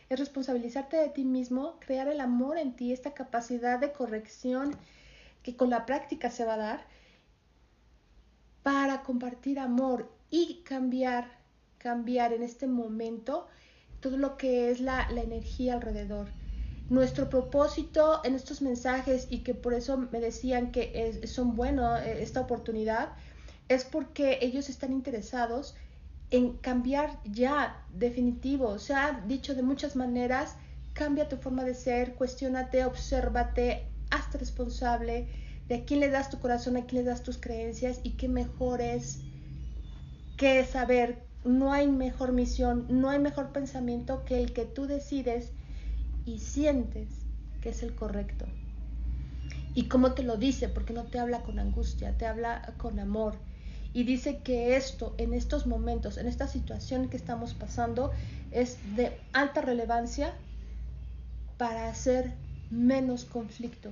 es 0.10 0.20
responsabilizarte 0.20 0.96
de 0.96 1.10
ti 1.10 1.25
mismo, 1.25 1.79
crear 1.79 2.08
el 2.08 2.22
amor 2.22 2.60
en 2.60 2.75
ti, 2.75 2.93
esta 2.93 3.15
capacidad 3.15 3.79
de 3.79 3.93
corrección 3.93 4.75
que 5.41 5.55
con 5.55 5.72
la 5.72 5.88
práctica 5.88 6.29
se 6.29 6.46
va 6.46 6.53
a 6.53 6.58
dar 6.58 6.86
para 8.62 9.01
compartir 9.01 9.58
amor 9.58 10.08
y 10.29 10.62
cambiar, 10.65 11.32
cambiar 11.79 12.32
en 12.32 12.43
este 12.43 12.67
momento 12.67 13.48
todo 14.03 14.17
lo 14.17 14.36
que 14.36 14.69
es 14.69 14.81
la, 14.81 15.07
energía 15.10 15.75
alrededor. 15.75 16.27
Nuestro 16.89 17.29
propósito 17.29 18.19
en 18.25 18.36
estos 18.36 18.62
mensajes 18.62 19.27
y 19.29 19.39
que 19.39 19.55
por 19.55 19.74
eso 19.74 19.98
me 19.98 20.19
decían 20.19 20.74
que 20.74 21.22
son 21.25 21.55
buenos 21.55 22.01
eh, 22.01 22.22
esta 22.22 22.41
oportunidad 22.41 23.13
es 23.69 23.86
porque 23.86 24.39
ellos 24.41 24.67
están 24.67 24.91
interesados 24.91 25.75
en 26.31 26.57
cambiar 26.57 27.17
ya, 27.24 27.81
definitivo. 27.93 28.77
Se 28.77 28.93
ha 28.93 29.24
dicho 29.25 29.55
de 29.55 29.63
muchas 29.63 29.95
maneras, 29.95 30.57
cambia 30.91 31.29
tu 31.29 31.38
forma 31.38 31.63
de 31.63 31.74
ser, 31.74 32.15
cuestionate, 32.15 32.83
obsérvate, 32.83 33.88
hazte 34.12 34.38
responsable 34.38 35.29
de 35.69 35.75
a 35.75 35.86
quién 35.86 36.01
le 36.01 36.10
das 36.10 36.29
tu 36.29 36.39
corazón, 36.39 36.75
a 36.75 36.86
quién 36.86 37.03
le 37.03 37.10
das 37.10 37.24
tus 37.24 37.38
creencias 37.38 38.01
y 38.03 38.12
qué 38.12 38.27
mejor 38.27 38.81
es 38.81 39.22
que 40.36 40.65
saber, 40.65 41.24
no 41.44 41.74
hay 41.74 41.88
mejor 41.88 42.32
misión, 42.32 42.86
no 42.90 43.10
hay 43.10 43.20
mejor 43.20 43.52
pensamiento 43.52 44.24
que 44.26 44.42
el 44.42 44.54
que 44.54 44.66
tú 44.66 44.88
decides 44.88 45.52
y 46.26 46.40
sientes 46.40 47.10
que 47.62 47.70
es 47.70 47.84
el 47.84 47.96
correcto. 47.96 48.46
¿Y 49.76 49.88
cómo 49.88 50.14
te 50.14 50.24
lo 50.24 50.38
dice? 50.38 50.70
Porque 50.70 50.94
no 50.94 51.06
te 51.06 51.20
habla 51.20 51.42
con 51.42 51.60
angustia, 51.60 52.18
te 52.18 52.26
habla 52.26 52.74
con 52.78 53.00
amor 53.00 53.36
y 53.94 54.04
dice 54.04 54.40
que 54.40 54.76
esto, 54.76 55.14
en 55.18 55.34
estos 55.34 55.68
momentos, 55.68 56.18
en 56.18 56.28
esta 56.28 56.48
situación 56.48 57.10
que 57.10 57.18
estamos 57.18 57.54
pasando, 57.54 58.12
es 58.52 58.78
de 58.96 59.12
alta 59.34 59.62
relevancia 59.62 60.34
para 61.58 61.88
hacer 61.90 62.34
menos 62.72 63.26
conflicto, 63.26 63.92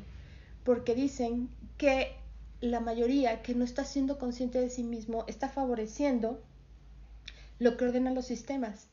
porque 0.63 0.95
dicen 0.95 1.49
que 1.77 2.15
la 2.61 2.79
mayoría 2.79 3.41
que 3.41 3.55
no 3.55 3.63
está 3.63 3.85
siendo 3.85 4.17
consciente 4.17 4.59
de 4.59 4.69
sí 4.69 4.83
mismo 4.83 5.23
está 5.27 5.49
favoreciendo 5.49 6.39
lo 7.61 7.77
que 7.77 7.85
ordenan 7.85 8.15
los 8.15 8.25
sistemas. 8.25 8.87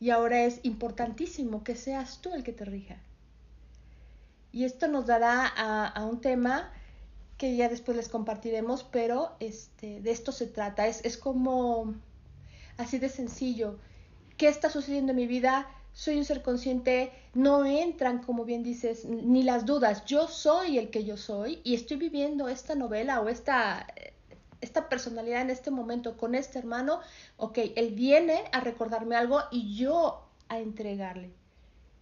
Y 0.00 0.08
ahora 0.08 0.44
es 0.44 0.60
importantísimo 0.62 1.62
que 1.62 1.76
seas 1.76 2.22
tú 2.22 2.32
el 2.32 2.42
que 2.42 2.54
te 2.54 2.64
rija. 2.64 2.96
Y 4.50 4.64
esto 4.64 4.88
nos 4.88 5.04
dará 5.04 5.46
a, 5.46 5.86
a 5.86 6.06
un 6.06 6.22
tema 6.22 6.72
que 7.36 7.54
ya 7.54 7.68
después 7.68 7.94
les 7.94 8.08
compartiremos, 8.08 8.82
pero 8.82 9.36
este, 9.40 10.00
de 10.00 10.10
esto 10.10 10.32
se 10.32 10.46
trata. 10.46 10.86
Es, 10.86 11.04
es 11.04 11.18
como 11.18 11.94
así 12.78 12.98
de 12.98 13.10
sencillo. 13.10 13.78
¿Qué 14.38 14.48
está 14.48 14.70
sucediendo 14.70 15.12
en 15.12 15.16
mi 15.16 15.26
vida? 15.26 15.68
Soy 15.92 16.16
un 16.16 16.24
ser 16.24 16.40
consciente, 16.40 17.12
no 17.34 17.66
entran, 17.66 18.22
como 18.22 18.46
bien 18.46 18.62
dices, 18.62 19.04
ni 19.04 19.42
las 19.42 19.66
dudas. 19.66 20.06
Yo 20.06 20.28
soy 20.28 20.78
el 20.78 20.88
que 20.88 21.04
yo 21.04 21.18
soy 21.18 21.60
y 21.62 21.74
estoy 21.74 21.98
viviendo 21.98 22.48
esta 22.48 22.74
novela 22.74 23.20
o 23.20 23.28
esta, 23.28 23.86
esta 24.66 24.88
personalidad 24.88 25.40
en 25.40 25.50
este 25.50 25.70
momento 25.70 26.16
con 26.16 26.34
este 26.34 26.58
hermano. 26.58 27.00
Ok, 27.36 27.58
él 27.76 27.94
viene 27.94 28.44
a 28.52 28.60
recordarme 28.60 29.16
algo 29.16 29.40
y 29.50 29.76
yo 29.76 30.28
a 30.48 30.58
entregarle. 30.58 31.30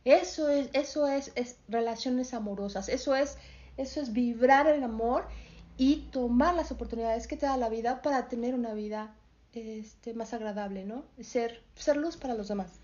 Eso 0.05 0.49
es, 0.49 0.69
eso 0.73 1.07
es, 1.07 1.33
es 1.35 1.57
relaciones 1.69 2.35
amorosas, 2.35 2.89
eso 2.89 3.15
es 3.15 3.39
eso 3.77 4.01
es 4.01 4.13
vibrar 4.13 4.69
el 4.69 4.83
amor 4.83 5.27
y 5.77 6.09
tomar 6.13 6.55
las 6.55 6.71
oportunidades 6.71 7.27
que 7.27 7.37
te 7.37 7.47
da 7.47 7.57
la 7.57 7.69
vida 7.69 8.03
para 8.03 8.29
tener 8.29 8.55
una 8.55 8.73
vida 8.73 9.15
este, 9.53 10.15
más 10.15 10.33
agradable, 10.33 10.85
¿no? 10.85 11.05
Ser, 11.21 11.63
ser 11.75 11.97
luz 11.97 12.17
para 12.17 12.35
los 12.35 12.49
demás. 12.49 12.81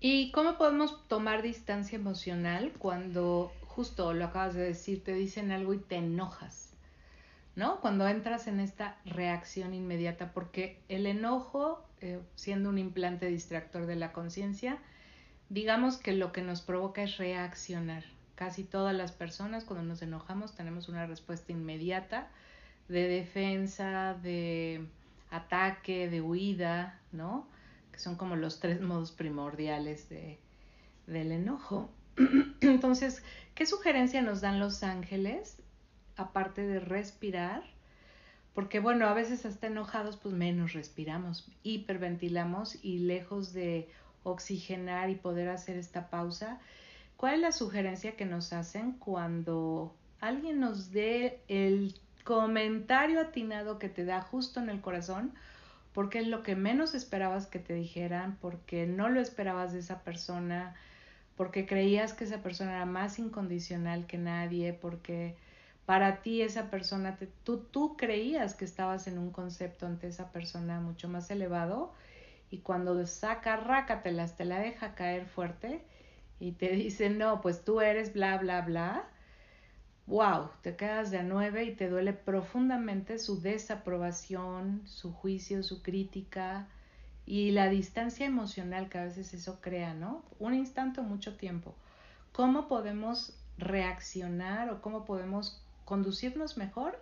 ¿Y 0.00 0.32
cómo 0.32 0.58
podemos 0.58 1.06
tomar 1.08 1.42
distancia 1.42 1.96
emocional 1.96 2.72
cuando, 2.78 3.52
justo 3.62 4.12
lo 4.12 4.24
acabas 4.26 4.54
de 4.54 4.62
decir, 4.62 5.04
te 5.04 5.14
dicen 5.14 5.52
algo 5.52 5.72
y 5.72 5.78
te 5.78 5.96
enojas? 5.96 6.63
¿No? 7.56 7.80
Cuando 7.80 8.08
entras 8.08 8.48
en 8.48 8.58
esta 8.58 8.96
reacción 9.04 9.74
inmediata, 9.74 10.32
porque 10.32 10.82
el 10.88 11.06
enojo, 11.06 11.86
eh, 12.00 12.20
siendo 12.34 12.68
un 12.68 12.78
implante 12.78 13.26
distractor 13.26 13.86
de 13.86 13.94
la 13.94 14.12
conciencia, 14.12 14.78
digamos 15.50 15.96
que 15.96 16.12
lo 16.12 16.32
que 16.32 16.42
nos 16.42 16.62
provoca 16.62 17.04
es 17.04 17.16
reaccionar, 17.16 18.04
Casi 18.34 18.64
todas 18.64 18.94
las 18.94 19.12
personas 19.12 19.64
cuando 19.64 19.84
nos 19.84 20.02
enojamos 20.02 20.56
tenemos 20.56 20.88
una 20.88 21.06
respuesta 21.06 21.52
inmediata 21.52 22.28
de 22.88 23.06
defensa, 23.06 24.14
de 24.22 24.86
ataque, 25.30 26.10
de 26.10 26.20
huida, 26.20 26.98
¿no? 27.12 27.46
Que 27.92 28.00
son 28.00 28.16
como 28.16 28.34
los 28.34 28.58
tres 28.58 28.80
modos 28.80 29.12
primordiales 29.12 30.08
de, 30.08 30.40
del 31.06 31.30
enojo. 31.30 31.90
Entonces, 32.60 33.22
¿qué 33.54 33.66
sugerencia 33.66 34.20
nos 34.20 34.40
dan 34.40 34.58
los 34.58 34.82
ángeles? 34.82 35.62
Aparte 36.16 36.66
de 36.66 36.80
respirar, 36.80 37.62
porque 38.54 38.80
bueno, 38.80 39.06
a 39.06 39.14
veces 39.14 39.46
hasta 39.46 39.66
enojados, 39.66 40.16
pues 40.16 40.34
menos 40.34 40.72
respiramos, 40.72 41.50
hiperventilamos 41.62 42.84
y 42.84 42.98
lejos 42.98 43.52
de 43.52 43.88
oxigenar 44.22 45.10
y 45.10 45.16
poder 45.16 45.48
hacer 45.48 45.76
esta 45.76 46.08
pausa, 46.08 46.60
¿Cuál 47.16 47.36
es 47.36 47.40
la 47.40 47.52
sugerencia 47.52 48.16
que 48.16 48.24
nos 48.24 48.52
hacen 48.52 48.92
cuando 48.92 49.94
alguien 50.20 50.60
nos 50.60 50.90
dé 50.90 51.40
el 51.48 51.94
comentario 52.24 53.20
atinado 53.20 53.78
que 53.78 53.88
te 53.88 54.04
da 54.04 54.20
justo 54.20 54.60
en 54.60 54.68
el 54.68 54.80
corazón? 54.80 55.32
Porque 55.92 56.18
es 56.18 56.26
lo 56.26 56.42
que 56.42 56.56
menos 56.56 56.94
esperabas 56.94 57.46
que 57.46 57.60
te 57.60 57.72
dijeran, 57.72 58.36
porque 58.40 58.86
no 58.86 59.08
lo 59.08 59.20
esperabas 59.20 59.72
de 59.72 59.78
esa 59.78 60.02
persona, 60.02 60.74
porque 61.36 61.66
creías 61.66 62.14
que 62.14 62.24
esa 62.24 62.42
persona 62.42 62.72
era 62.72 62.86
más 62.86 63.18
incondicional 63.18 64.06
que 64.06 64.18
nadie, 64.18 64.72
porque 64.72 65.36
para 65.86 66.22
ti 66.22 66.42
esa 66.42 66.70
persona, 66.70 67.18
tú, 67.44 67.58
tú 67.58 67.96
creías 67.96 68.54
que 68.54 68.64
estabas 68.64 69.06
en 69.06 69.18
un 69.18 69.30
concepto 69.30 69.86
ante 69.86 70.08
esa 70.08 70.32
persona 70.32 70.80
mucho 70.80 71.08
más 71.08 71.30
elevado 71.30 71.92
y 72.50 72.58
cuando 72.58 73.04
saca 73.06 73.56
rácatelas, 73.56 74.36
te 74.36 74.44
la 74.44 74.60
deja 74.60 74.94
caer 74.94 75.26
fuerte, 75.26 75.82
y 76.40 76.52
te 76.52 76.68
dicen, 76.76 77.18
no, 77.18 77.40
pues 77.40 77.64
tú 77.64 77.80
eres 77.80 78.12
bla, 78.12 78.38
bla, 78.38 78.60
bla, 78.62 79.04
wow, 80.06 80.50
te 80.62 80.76
quedas 80.76 81.10
de 81.10 81.18
a 81.18 81.22
nueve 81.22 81.64
y 81.64 81.74
te 81.74 81.88
duele 81.88 82.12
profundamente 82.12 83.18
su 83.18 83.40
desaprobación, 83.40 84.82
su 84.86 85.12
juicio, 85.12 85.62
su 85.62 85.82
crítica 85.82 86.68
y 87.26 87.52
la 87.52 87.68
distancia 87.68 88.26
emocional 88.26 88.88
que 88.90 88.98
a 88.98 89.04
veces 89.04 89.32
eso 89.32 89.60
crea, 89.62 89.94
¿no? 89.94 90.22
Un 90.38 90.54
instante 90.54 91.00
o 91.00 91.04
mucho 91.04 91.36
tiempo. 91.36 91.74
¿Cómo 92.32 92.68
podemos 92.68 93.32
reaccionar 93.56 94.68
o 94.68 94.82
cómo 94.82 95.04
podemos 95.06 95.63
conducirnos 95.84 96.56
mejor 96.56 96.98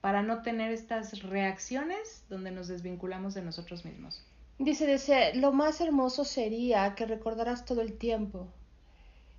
para 0.00 0.22
no 0.22 0.42
tener 0.42 0.72
estas 0.72 1.22
reacciones 1.22 2.24
donde 2.28 2.50
nos 2.50 2.68
desvinculamos 2.68 3.34
de 3.34 3.42
nosotros 3.42 3.84
mismos? 3.84 4.22
Dice, 4.58 4.86
dice, 4.86 5.34
lo 5.34 5.52
más 5.52 5.80
hermoso 5.80 6.24
sería 6.24 6.94
que 6.94 7.06
recordaras 7.06 7.64
todo 7.64 7.80
el 7.80 7.94
tiempo 7.98 8.48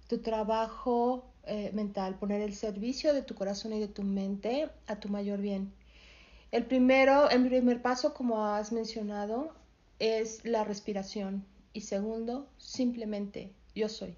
tu 0.08 0.20
trabajo 0.20 1.26
eh, 1.46 1.72
mental, 1.74 2.16
poner 2.16 2.42
el 2.42 2.54
servicio 2.54 3.14
de 3.14 3.22
tu 3.22 3.36
corazón 3.36 3.74
y 3.74 3.80
de 3.80 3.88
tu 3.88 4.04
mente 4.04 4.70
a 4.88 5.00
tu 5.00 5.10
mayor 5.10 5.40
bien. 5.40 5.74
El 6.52 6.66
primero, 6.66 7.30
el 7.30 7.48
primer 7.48 7.82
paso, 7.82 8.14
como 8.14 8.46
has 8.46 8.72
mencionado, 8.72 9.54
es 10.00 10.46
la 10.46 10.64
respiración. 10.64 11.46
Y 11.74 11.82
segundo, 11.82 12.48
simplemente 12.58 13.52
yo 13.76 13.90
soy. 13.90 14.16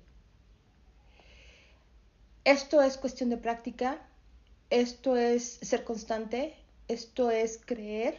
Esto 2.44 2.82
es 2.82 2.98
cuestión 2.98 3.30
de 3.30 3.38
práctica, 3.38 4.07
esto 4.70 5.16
es 5.16 5.60
ser 5.62 5.84
constante, 5.84 6.54
esto 6.88 7.32
es 7.32 7.60
creer 7.64 8.18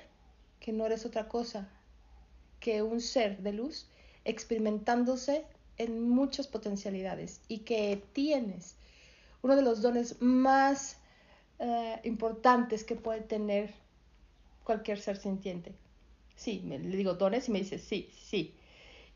que 0.61 0.73
no 0.73 0.87
eres 0.87 1.05
otra 1.05 1.29
cosa, 1.29 1.69
que 2.61 2.83
un 2.83 3.01
ser 3.01 3.39
de 3.39 3.53
luz 3.53 3.87
experimentándose 4.25 5.45
en 5.77 6.09
muchas 6.09 6.49
potencialidades 6.49 7.41
y 7.49 7.59
que 7.61 8.03
tienes 8.13 8.77
uno 9.43 9.57
de 9.57 9.63
los 9.63 9.83
dones 9.83 10.21
más 10.21 10.99
eh, 11.59 12.01
importantes 12.05 12.83
que 12.85 12.97
puede 12.97 13.21
tener 13.21 13.73
cualquier 14.65 15.01
ser 15.01 15.17
sintiente. 15.17 15.73
Sí, 16.35 16.61
le 16.65 16.97
digo 16.97 17.15
dones 17.15 17.49
y 17.49 17.53
me 17.53 17.59
dice 17.61 17.79
sí, 17.79 18.11
sí. 18.13 18.55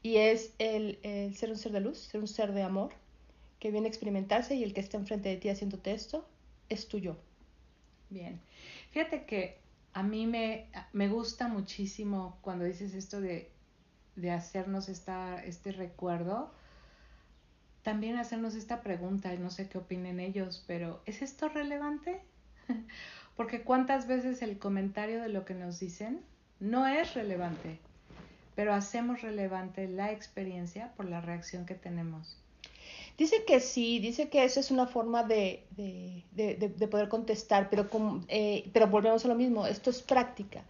Y 0.03 0.17
es 0.17 0.53
el, 0.59 0.99
el, 1.03 1.35
ser 1.37 1.51
un 1.51 1.57
ser 1.57 1.73
de 1.73 1.81
luz, 1.81 1.99
ser 1.99 2.21
un 2.21 2.29
ser 2.29 2.53
de 2.53 2.63
amor, 2.63 2.93
que 3.59 3.71
viene 3.71 3.87
a 3.87 3.91
experimentarse 3.91 4.55
y 4.55 4.65
el 4.65 4.75
que 4.75 4.81
está 4.81 4.97
enfrente 4.97 5.29
de 5.29 5.37
ti 5.37 5.49
haciendo 5.49 5.79
esto 5.85 6.27
es 6.73 6.89
tuyo. 6.89 7.17
Bien. 8.11 8.41
Fíjate 8.91 9.25
que 9.25 9.59
a 9.93 10.03
mí 10.03 10.27
me, 10.27 10.69
me 10.93 11.09
gusta 11.09 11.49
muchísimo 11.49 12.39
cuando 12.43 12.65
dices 12.65 12.95
esto 12.95 13.21
de, 13.21 13.51
de 14.17 14.31
hacernos 14.31 14.89
esta, 14.89 15.43
este 15.45 15.73
recuerdo, 15.73 16.53
también 17.83 18.17
hacernos 18.17 18.55
esta 18.55 18.83
pregunta, 18.83 19.35
y 19.35 19.39
no 19.39 19.51
sé 19.51 19.69
qué 19.69 19.79
opinen 19.79 20.21
ellos, 20.21 20.65
pero 20.67 21.03
¿es 21.05 21.21
esto 21.23 21.49
relevante? 21.49 22.21
Porque 23.37 23.63
cuántas 23.63 24.07
veces 24.07 24.43
el 24.43 24.59
comentario 24.59 25.21
de 25.21 25.29
lo 25.29 25.45
que 25.45 25.55
nos 25.55 25.81
dicen 25.81 26.21
no 26.61 26.87
es 26.87 27.15
relevante, 27.15 27.79
pero 28.55 28.73
hacemos 28.73 29.23
relevante 29.23 29.89
la 29.89 30.13
experiencia 30.13 30.93
por 30.97 31.07
la 31.07 31.21
reacción 31.21 31.67
que 31.67 31.75
tenemos. 31.75 32.39
Dice 33.19 33.45
que 33.45 33.61
sí, 33.61 33.99
dice 33.99 34.29
que 34.29 34.45
esa 34.45 34.61
es 34.61 34.71
una 34.71 34.87
forma 34.87 35.23
de, 35.23 35.65
poder 36.91 37.09
contestar, 37.09 37.69
pero, 37.71 37.87
eh, 38.29 38.69
pero 38.73 38.87
volvemos 38.87 39.25
a 39.25 39.29
lo 39.29 39.35
mismo, 39.35 39.67
esto 39.67 39.91
es 39.91 40.03
práctica. 40.03 40.65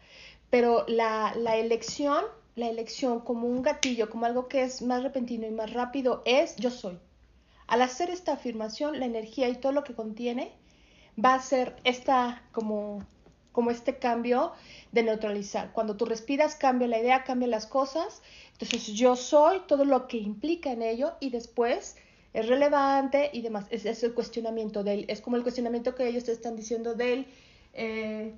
Pero 0.50 0.84
la, 0.88 1.34
la 1.36 1.56
elección, 1.56 2.24
la 2.56 2.68
elección 2.68 3.20
como 3.20 3.46
un 3.46 3.62
gatillo, 3.62 4.10
como 4.10 4.26
algo 4.26 4.48
que 4.48 4.62
es 4.62 4.82
más 4.82 5.02
repentino 5.02 5.46
y 5.46 5.50
más 5.50 5.72
rápido, 5.72 6.22
es 6.24 6.56
yo 6.56 6.70
soy. 6.70 6.98
Al 7.68 7.80
hacer 7.80 8.10
esta 8.10 8.32
afirmación, 8.34 8.98
la 8.98 9.06
energía 9.06 9.48
y 9.48 9.56
todo 9.56 9.72
lo 9.72 9.84
que 9.84 9.94
contiene 9.94 10.52
va 11.22 11.34
a 11.34 11.42
ser 11.42 11.76
esta 11.84 12.42
como 12.52 13.02
como 13.52 13.70
este 13.70 13.98
cambio 13.98 14.52
de 14.90 15.02
neutralizar. 15.02 15.72
Cuando 15.72 15.96
tú 15.96 16.06
respiras, 16.06 16.56
cambia 16.56 16.88
la 16.88 16.98
idea, 16.98 17.24
cambia 17.24 17.48
las 17.48 17.66
cosas. 17.66 18.22
Entonces 18.52 18.86
yo 18.88 19.14
soy 19.14 19.60
todo 19.68 19.84
lo 19.84 20.08
que 20.08 20.16
implica 20.16 20.72
en 20.72 20.82
ello 20.82 21.12
y 21.20 21.30
después 21.30 21.96
es 22.32 22.48
relevante 22.48 23.30
y 23.32 23.42
demás. 23.42 23.66
Es, 23.70 23.84
es 23.84 24.02
el 24.02 24.14
cuestionamiento 24.14 24.84
de 24.84 24.94
él. 24.94 25.04
Es 25.08 25.20
como 25.20 25.36
el 25.36 25.42
cuestionamiento 25.42 25.94
que 25.94 26.08
ellos 26.08 26.24
te 26.24 26.32
están 26.32 26.56
diciendo 26.56 26.94
de 26.94 27.12
él. 27.12 27.26
Eh, 27.74 28.34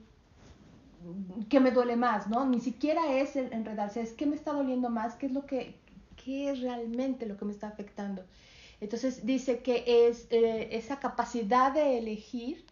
que 1.49 1.61
me 1.61 1.71
duele 1.71 1.97
más, 1.97 2.29
¿no? 2.29 2.47
Ni 2.47 2.61
siquiera 2.61 3.13
es 3.19 3.37
enredarse, 3.37 4.01
es 4.01 4.13
que 4.13 4.27
me 4.27 4.37
está 4.37 4.53
doliendo 4.53 4.89
más, 4.89 5.17
qué 5.17 5.27
es 5.27 5.33
lo 5.33 5.45
que, 5.47 5.75
qué 6.23 6.51
es 6.51 6.61
realmente 6.61 7.27
lo 7.27 7.37
que 7.37 7.45
me 7.45 7.53
está 7.53 7.69
afectando. 7.69 8.25
Entonces 8.81 9.25
dice 9.25 9.61
que 9.61 9.85
es 10.09 10.27
eh, 10.31 10.69
esa 10.73 11.01
capacidad 11.01 11.73
de 11.73 11.99
elegir 11.99 12.65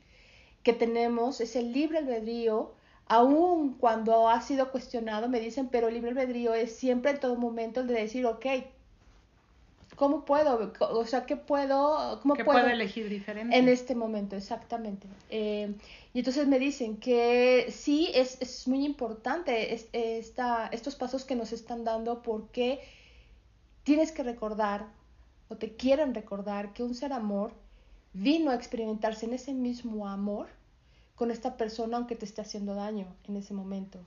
que 0.63 0.73
tenemos, 0.73 1.41
ese 1.41 1.63
libre 1.63 1.99
albedrío, 1.99 2.75
aun 3.07 3.75
cuando 3.75 4.29
ha 4.29 4.41
sido 4.41 4.71
cuestionado, 4.71 5.29
me 5.29 5.41
dicen, 5.41 5.69
pero 5.69 5.89
el 5.89 5.95
libre 5.95 6.11
albedrío 6.11 6.55
es 6.55 6.75
siempre 6.75 7.13
en 7.13 7.21
todo 7.21 7.37
momento 7.37 7.81
el 7.81 7.89
de 7.89 7.95
decir, 7.95 8.25
ok, 8.27 8.47
¿Cómo 9.97 10.25
puedo? 10.25 10.73
O 10.81 11.05
sea, 11.05 11.27
¿qué 11.27 11.37
puedo? 11.37 12.19
¿Cómo 12.23 12.35
puedo, 12.35 12.67
elegir 12.67 13.09
diferente? 13.09 13.57
En 13.57 13.69
este 13.69 13.95
momento, 13.95 14.37
exactamente. 14.37 15.07
Eh, 15.29 15.75
y 16.15 16.19
entonces 16.19 16.47
me 16.47 16.59
dicen 16.59 16.97
que 16.97 17.67
sí, 17.71 18.11
es, 18.15 18.41
es 18.41 18.67
muy 18.67 18.85
importante 18.85 19.75
esta, 19.93 20.69
estos 20.69 20.95
pasos 20.95 21.25
que 21.25 21.37
nos 21.37 21.53
están 21.53 21.85
dando 21.85 22.23
porque 22.23 22.81
tienes 23.85 24.13
que 24.13 24.23
recordar 24.23 24.87
o 25.49 25.57
te 25.57 25.77
quieren 25.77 26.15
recordar 26.15 26.73
que 26.73 26.83
un 26.83 26.95
ser 26.95 27.13
amor 27.13 27.53
vino 28.15 28.51
a 28.51 28.55
experimentarse 28.55 29.27
en 29.27 29.35
ese 29.35 29.53
mismo 29.53 30.09
amor 30.09 30.49
con 31.15 31.31
esta 31.31 31.57
persona 31.57 31.99
aunque 31.99 32.17
te 32.17 32.25
esté 32.25 32.41
haciendo 32.41 32.75
daño 32.75 33.07
en 33.29 33.37
ese 33.37 33.53
momento. 33.53 33.99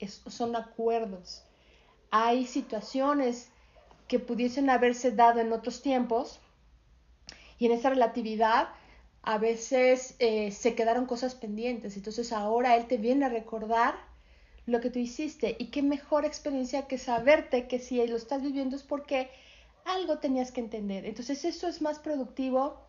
Es, 0.00 0.22
son 0.26 0.56
acuerdos. 0.56 1.44
Hay 2.10 2.46
situaciones 2.46 3.50
que 4.08 4.18
pudiesen 4.18 4.70
haberse 4.70 5.12
dado 5.12 5.40
en 5.40 5.52
otros 5.52 5.82
tiempos 5.82 6.40
y 7.58 7.66
en 7.66 7.72
esa 7.72 7.90
relatividad 7.90 8.68
a 9.22 9.38
veces 9.38 10.14
eh, 10.18 10.50
se 10.52 10.74
quedaron 10.74 11.06
cosas 11.06 11.34
pendientes. 11.34 11.96
Entonces 11.96 12.32
ahora 12.32 12.76
Él 12.76 12.86
te 12.86 12.96
viene 12.96 13.26
a 13.26 13.28
recordar 13.28 13.94
lo 14.66 14.80
que 14.80 14.90
tú 14.90 14.98
hiciste 14.98 15.56
y 15.58 15.66
qué 15.66 15.82
mejor 15.82 16.24
experiencia 16.24 16.86
que 16.86 16.98
saberte 16.98 17.68
que 17.68 17.78
si 17.78 18.04
lo 18.06 18.16
estás 18.16 18.42
viviendo 18.42 18.76
es 18.76 18.82
porque 18.82 19.30
algo 19.84 20.18
tenías 20.18 20.52
que 20.52 20.60
entender. 20.60 21.04
Entonces 21.04 21.44
eso 21.44 21.68
es 21.68 21.82
más 21.82 21.98
productivo, 21.98 22.80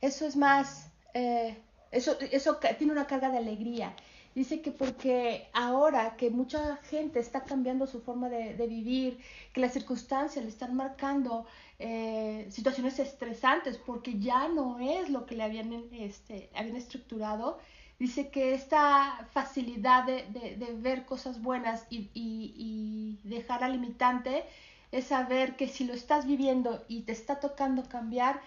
eso 0.00 0.26
es 0.26 0.36
más, 0.36 0.88
eh, 1.14 1.56
eso, 1.90 2.16
eso 2.30 2.58
tiene 2.78 2.92
una 2.92 3.06
carga 3.06 3.30
de 3.30 3.38
alegría. 3.38 3.94
Dice 4.34 4.62
que 4.62 4.70
porque 4.72 5.48
ahora 5.52 6.16
que 6.16 6.30
mucha 6.30 6.76
gente 6.90 7.18
está 7.20 7.44
cambiando 7.44 7.86
su 7.86 8.00
forma 8.00 8.30
de, 8.30 8.66
vivir, 8.66 9.18
que 9.52 9.60
las 9.60 9.74
circunstancias 9.74 10.42
le 10.42 10.50
están 10.50 10.74
marcando 10.74 11.44
eh, 11.78 12.46
situaciones 12.50 12.98
estresantes 12.98 13.76
porque 13.76 14.18
ya 14.18 14.48
no 14.48 14.78
es 14.78 15.10
lo 15.10 15.26
que 15.26 15.36
le 15.36 15.42
habían, 15.42 15.70
este, 15.92 16.48
habían 16.54 16.76
estructurado, 16.76 17.58
dice 17.98 18.30
que 18.30 18.54
esta 18.54 19.28
facilidad 19.32 20.04
de, 20.04 20.22
de, 20.32 20.72
ver 20.76 21.04
cosas 21.04 21.42
buenas 21.42 21.86
y, 21.90 22.08
y, 22.14 22.54
y 22.56 23.28
dejar 23.28 23.60
la 23.60 23.68
limitante 23.68 24.44
es 24.92 25.06
saber 25.06 25.56
que 25.56 25.68
si 25.68 25.84
lo 25.84 25.92
estás 25.92 26.26
viviendo 26.26 26.82
y 26.88 27.02
te 27.02 27.12
está 27.12 27.38
tocando 27.38 27.82
cambiar, 27.86 28.40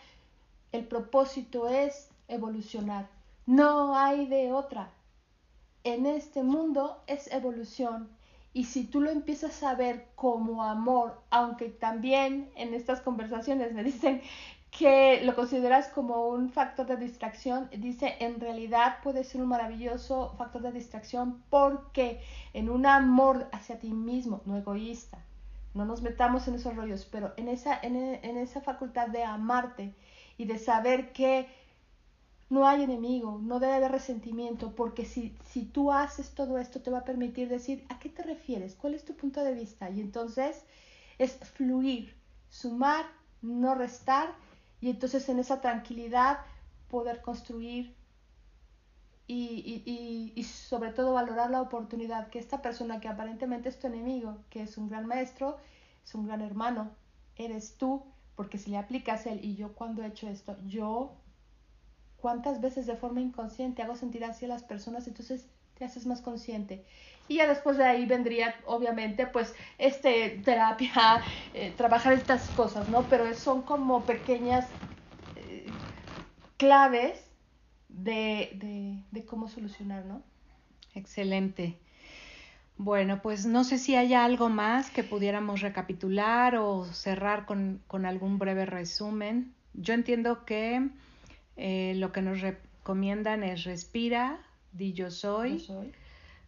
el 0.71 0.85
propósito 0.85 1.67
es 1.69 2.09
evolucionar. 2.27 3.07
No 3.45 3.95
hay 3.95 4.25
de 4.25 4.51
otra 4.51 4.89
en 5.85 6.07
este 6.07 6.43
mundo 6.43 7.01
es 7.07 7.31
evolución. 7.31 8.09
Y 8.53 8.65
si 8.65 8.85
tú 8.85 9.01
lo 9.01 9.11
empiezas 9.11 9.63
a 9.63 9.75
ver 9.75 10.07
como 10.15 10.63
amor, 10.63 11.21
aunque 11.29 11.69
también 11.69 12.49
en 12.55 12.73
estas 12.73 13.01
conversaciones 13.01 13.71
me 13.73 13.83
dicen 13.91 14.21
que 14.71 15.21
lo 15.23 15.35
consideras 15.35 15.87
como 15.89 16.27
un 16.27 16.49
factor 16.49 16.87
de 16.87 16.97
distracción, 16.97 17.69
dice, 17.77 18.15
en 18.19 18.41
realidad 18.41 18.97
puede 19.03 19.23
ser 19.23 19.41
un 19.41 19.47
maravilloso 19.47 20.33
factor 20.37 20.63
de 20.63 20.73
distracción 20.73 21.43
porque 21.49 22.19
en 22.53 22.69
un 22.69 22.85
amor 22.85 23.47
hacia 23.53 23.79
ti 23.79 23.91
mismo, 23.91 24.41
no 24.45 24.57
egoísta, 24.57 25.19
no 25.73 25.85
nos 25.85 26.01
metamos 26.01 26.47
en 26.47 26.55
esos 26.55 26.75
rollos, 26.75 27.07
pero 27.09 27.33
en 27.37 27.47
esa, 27.47 27.79
en, 27.81 27.95
en 27.95 28.37
esa 28.37 28.59
facultad 28.59 29.07
de 29.07 29.23
amarte 29.23 29.93
y 30.37 30.45
de 30.45 30.57
saber 30.57 31.13
que 31.13 31.47
no 32.49 32.67
hay 32.67 32.83
enemigo, 32.83 33.39
no 33.41 33.59
debe 33.59 33.73
haber 33.73 33.91
resentimiento, 33.91 34.75
porque 34.75 35.05
si, 35.05 35.35
si 35.45 35.63
tú 35.63 35.91
haces 35.91 36.31
todo 36.31 36.57
esto 36.57 36.81
te 36.81 36.91
va 36.91 36.99
a 36.99 37.05
permitir 37.05 37.49
decir, 37.49 37.85
¿a 37.89 37.99
qué 37.99 38.09
te 38.09 38.23
refieres? 38.23 38.75
¿Cuál 38.75 38.93
es 38.93 39.03
tu 39.03 39.15
punto 39.15 39.43
de 39.43 39.53
vista? 39.53 39.89
Y 39.89 39.99
entonces 39.99 40.63
es 41.17 41.37
fluir, 41.37 42.15
sumar, 42.49 43.05
no 43.41 43.75
restar, 43.75 44.33
y 44.79 44.89
entonces 44.89 45.27
en 45.29 45.39
esa 45.39 45.61
tranquilidad 45.61 46.39
poder 46.89 47.21
construir 47.21 47.95
y, 49.27 49.83
y, 49.85 50.33
y, 50.35 50.43
sobre 50.43 50.91
todo 50.91 51.13
valorar 51.13 51.49
la 51.49 51.61
oportunidad 51.61 52.29
que 52.29 52.37
esta 52.37 52.61
persona 52.61 52.99
que 52.99 53.07
aparentemente 53.07 53.69
es 53.69 53.79
tu 53.79 53.87
enemigo, 53.87 54.37
que 54.51 54.61
es 54.61 54.77
un 54.77 54.87
gran 54.87 55.07
maestro, 55.07 55.57
es 56.03 56.13
un 56.13 56.27
gran 56.27 56.41
hermano, 56.41 56.91
eres 57.35 57.75
tú, 57.77 58.03
porque 58.35 58.59
si 58.59 58.69
le 58.69 58.77
aplicas 58.77 59.25
él 59.25 59.43
y 59.43 59.55
yo 59.55 59.73
cuando 59.73 60.03
he 60.03 60.07
hecho 60.07 60.27
esto, 60.27 60.55
yo 60.67 61.15
cuántas 62.25 62.59
veces 62.59 62.87
de 62.87 62.95
forma 62.95 63.21
inconsciente 63.21 63.83
hago 63.83 63.95
sentir 63.95 64.25
así 64.25 64.45
a 64.45 64.47
las 64.47 64.63
personas, 64.63 65.05
entonces 65.05 65.45
te 65.77 65.85
haces 65.85 66.07
más 66.07 66.21
consciente. 66.21 66.83
Y 67.27 67.35
ya 67.35 67.47
después 67.47 67.77
de 67.77 67.85
ahí 67.85 68.07
vendría, 68.07 68.55
obviamente, 68.65 69.27
pues, 69.27 69.53
este, 69.77 70.41
terapia, 70.43 71.21
eh, 71.53 71.75
trabajar 71.77 72.13
estas 72.13 72.49
cosas, 72.49 72.89
¿no? 72.89 73.03
Pero 73.03 73.31
son 73.35 73.61
como 73.61 74.07
pequeñas 74.07 74.67
eh, 75.35 75.67
claves 76.57 77.23
de, 77.89 79.03
de, 79.11 79.23
cómo 79.27 79.47
solucionar, 79.47 80.03
¿no? 80.05 80.23
Excelente. 80.95 81.77
Bueno, 82.75 83.21
pues 83.21 83.45
no 83.45 83.63
sé 83.65 83.77
si 83.77 83.95
hay 83.95 84.15
algo 84.15 84.49
más 84.49 84.89
que 84.89 85.03
pudiéramos 85.03 85.61
recapitular 85.61 86.55
o 86.55 86.85
cerrar 86.85 87.45
con, 87.45 87.83
con 87.85 88.07
algún 88.07 88.39
breve 88.39 88.65
resumen. 88.65 89.53
Yo 89.75 89.93
entiendo 89.93 90.43
que 90.43 90.89
eh, 91.57 91.93
lo 91.95 92.11
que 92.11 92.21
nos 92.21 92.41
recomiendan 92.41 93.43
es 93.43 93.63
respira, 93.63 94.39
di 94.71 94.93
yo 94.93 95.11
soy, 95.11 95.65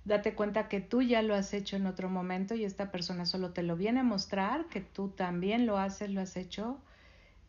Date 0.07 0.35
cuenta 0.35 0.69
que 0.69 0.79
tú 0.79 1.01
ya 1.01 1.21
lo 1.21 1.35
has 1.35 1.53
hecho 1.53 1.75
en 1.75 1.85
otro 1.85 2.09
momento 2.09 2.55
y 2.55 2.63
esta 2.63 2.91
persona 2.91 3.25
solo 3.25 3.51
te 3.51 3.61
lo 3.61 3.75
viene 3.75 3.99
a 3.99 4.03
mostrar, 4.03 4.67
que 4.67 4.79
tú 4.79 5.09
también 5.09 5.65
lo 5.65 5.77
haces, 5.77 6.09
lo 6.09 6.21
has 6.21 6.37
hecho. 6.37 6.77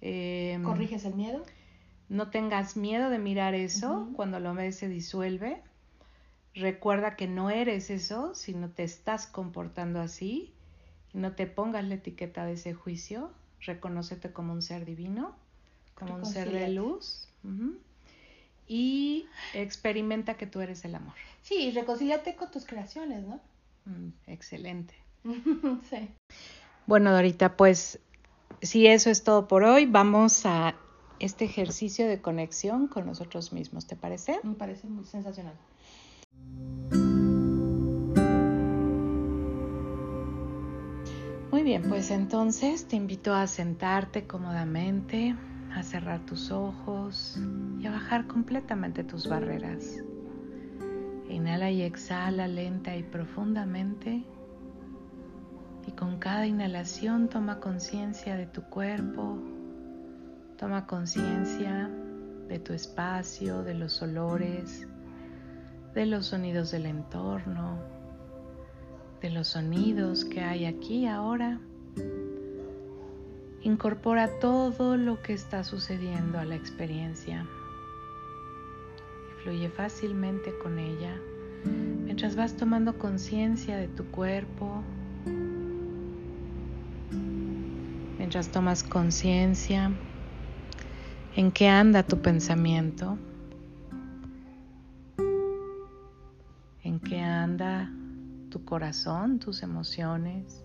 Em, 0.01 0.65
¿Corriges 0.65 1.05
el 1.05 1.15
miedo? 1.15 1.45
No 2.09 2.31
tengas 2.31 2.77
miedo 2.77 3.11
de 3.11 3.21
mirar 3.21 3.55
eso, 3.55 4.09
cuando 4.17 4.41
lo 4.41 4.55
ves 4.55 4.75
se 4.75 4.89
disuelve. 4.89 5.63
Recuerda 6.53 7.15
que 7.15 7.29
no 7.29 7.49
eres 7.49 7.91
eso, 7.91 8.35
sino 8.35 8.71
te 8.71 8.83
estás 8.83 9.29
comportando 9.29 10.01
así. 10.01 10.53
no 11.15 11.33
te 11.37 11.47
pongas 11.47 11.85
la 11.85 11.95
etiqueta 11.95 12.45
de 12.45 12.55
ese 12.55 12.75
juicio. 12.75 13.31
Reconócete 13.61 14.33
como 14.33 14.53
un 14.53 14.63
ser 14.63 14.85
divino, 14.85 15.37
como 15.99 16.17
un 16.17 16.27
ser 16.27 16.51
de 16.51 16.69
luz 16.69 17.29
y 18.67 19.27
experimenta 19.55 20.35
que 20.35 20.47
tú 20.47 20.61
eres 20.61 20.85
el 20.85 20.95
amor. 20.95 21.15
Sí, 21.43 21.71
reconcíliate 21.71 22.37
con 22.37 22.51
tus 22.51 22.67
creaciones, 22.67 23.27
¿no? 23.27 23.41
Mm, 23.87 24.09
excelente. 24.27 24.95
sí. 25.91 26.09
Bueno, 26.87 27.13
Dorita, 27.13 27.57
pues 27.57 27.99
si 28.63 28.87
eso 28.87 29.11
es 29.11 29.25
todo 29.25 29.49
por 29.49 29.65
hoy, 29.65 29.87
vamos 29.87 30.45
a 30.47 30.75
este 31.19 31.45
ejercicio 31.45 32.07
de 32.07 32.21
conexión 32.21 32.87
con 32.87 33.07
nosotros 33.07 33.53
mismos. 33.53 33.87
¿Te 33.87 33.97
parece? 33.97 34.39
Me 34.43 34.55
parece 34.55 34.87
muy 34.87 35.05
sensacional. 35.05 35.55
Muy 41.51 41.63
bien, 41.63 41.89
pues 41.89 42.11
entonces 42.11 42.87
te 42.87 42.97
invito 42.97 43.35
a 43.35 43.47
sentarte 43.47 44.27
cómodamente, 44.27 45.35
a 45.75 45.83
cerrar 45.83 46.21
tus 46.27 46.51
ojos 46.51 47.39
y 47.79 47.87
a 47.87 47.91
bajar 47.91 48.27
completamente 48.27 49.05
tus 49.05 49.29
barreras. 49.29 50.03
Inhala 51.29 51.71
y 51.71 51.83
exhala 51.83 52.49
lenta 52.49 52.97
y 52.97 53.03
profundamente. 53.03 54.25
Y 55.87 55.93
con 55.93 56.19
cada 56.19 56.47
inhalación 56.47 57.29
toma 57.29 57.61
conciencia 57.61 58.37
de 58.37 58.47
tu 58.47 58.63
cuerpo, 58.63 59.39
toma 60.57 60.87
conciencia 60.87 61.91
de 62.49 62.59
tu 62.59 62.73
espacio, 62.73 63.63
de 63.63 63.75
los 63.75 64.01
olores, 64.03 64.87
de 65.95 66.07
los 66.07 66.27
sonidos 66.27 66.71
del 66.71 66.87
entorno, 66.87 67.79
de 69.21 69.31
los 69.31 69.49
sonidos 69.49 70.25
que 70.25 70.41
hay 70.41 70.65
aquí 70.65 71.07
ahora. 71.07 71.61
Incorpora 73.63 74.39
todo 74.39 74.97
lo 74.97 75.21
que 75.23 75.33
está 75.33 75.65
sucediendo 75.65 76.39
a 76.39 76.45
la 76.45 76.55
experiencia 76.55 77.47
y 79.29 79.43
fluye 79.43 79.69
fácilmente 79.69 80.57
con 80.63 80.79
ella 80.79 81.19
mientras 82.19 82.35
vas 82.35 82.57
tomando 82.57 82.99
conciencia 82.99 83.77
de 83.77 83.87
tu 83.87 84.05
cuerpo, 84.07 84.83
mientras 88.19 88.51
tomas 88.51 88.83
conciencia 88.83 89.93
en 91.37 91.53
qué 91.53 91.69
anda 91.69 92.03
tu 92.03 92.21
pensamiento, 92.21 93.19
en 96.83 96.99
qué 96.99 97.21
anda 97.21 97.89
tu 98.51 98.65
corazón, 98.65 99.39
tus 99.39 99.63
emociones. 99.63 100.65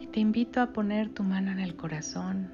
Y 0.00 0.06
te 0.06 0.20
invito 0.20 0.60
a 0.60 0.72
poner 0.72 1.08
tu 1.10 1.22
mano 1.22 1.50
en 1.50 1.58
el 1.58 1.76
corazón. 1.76 2.50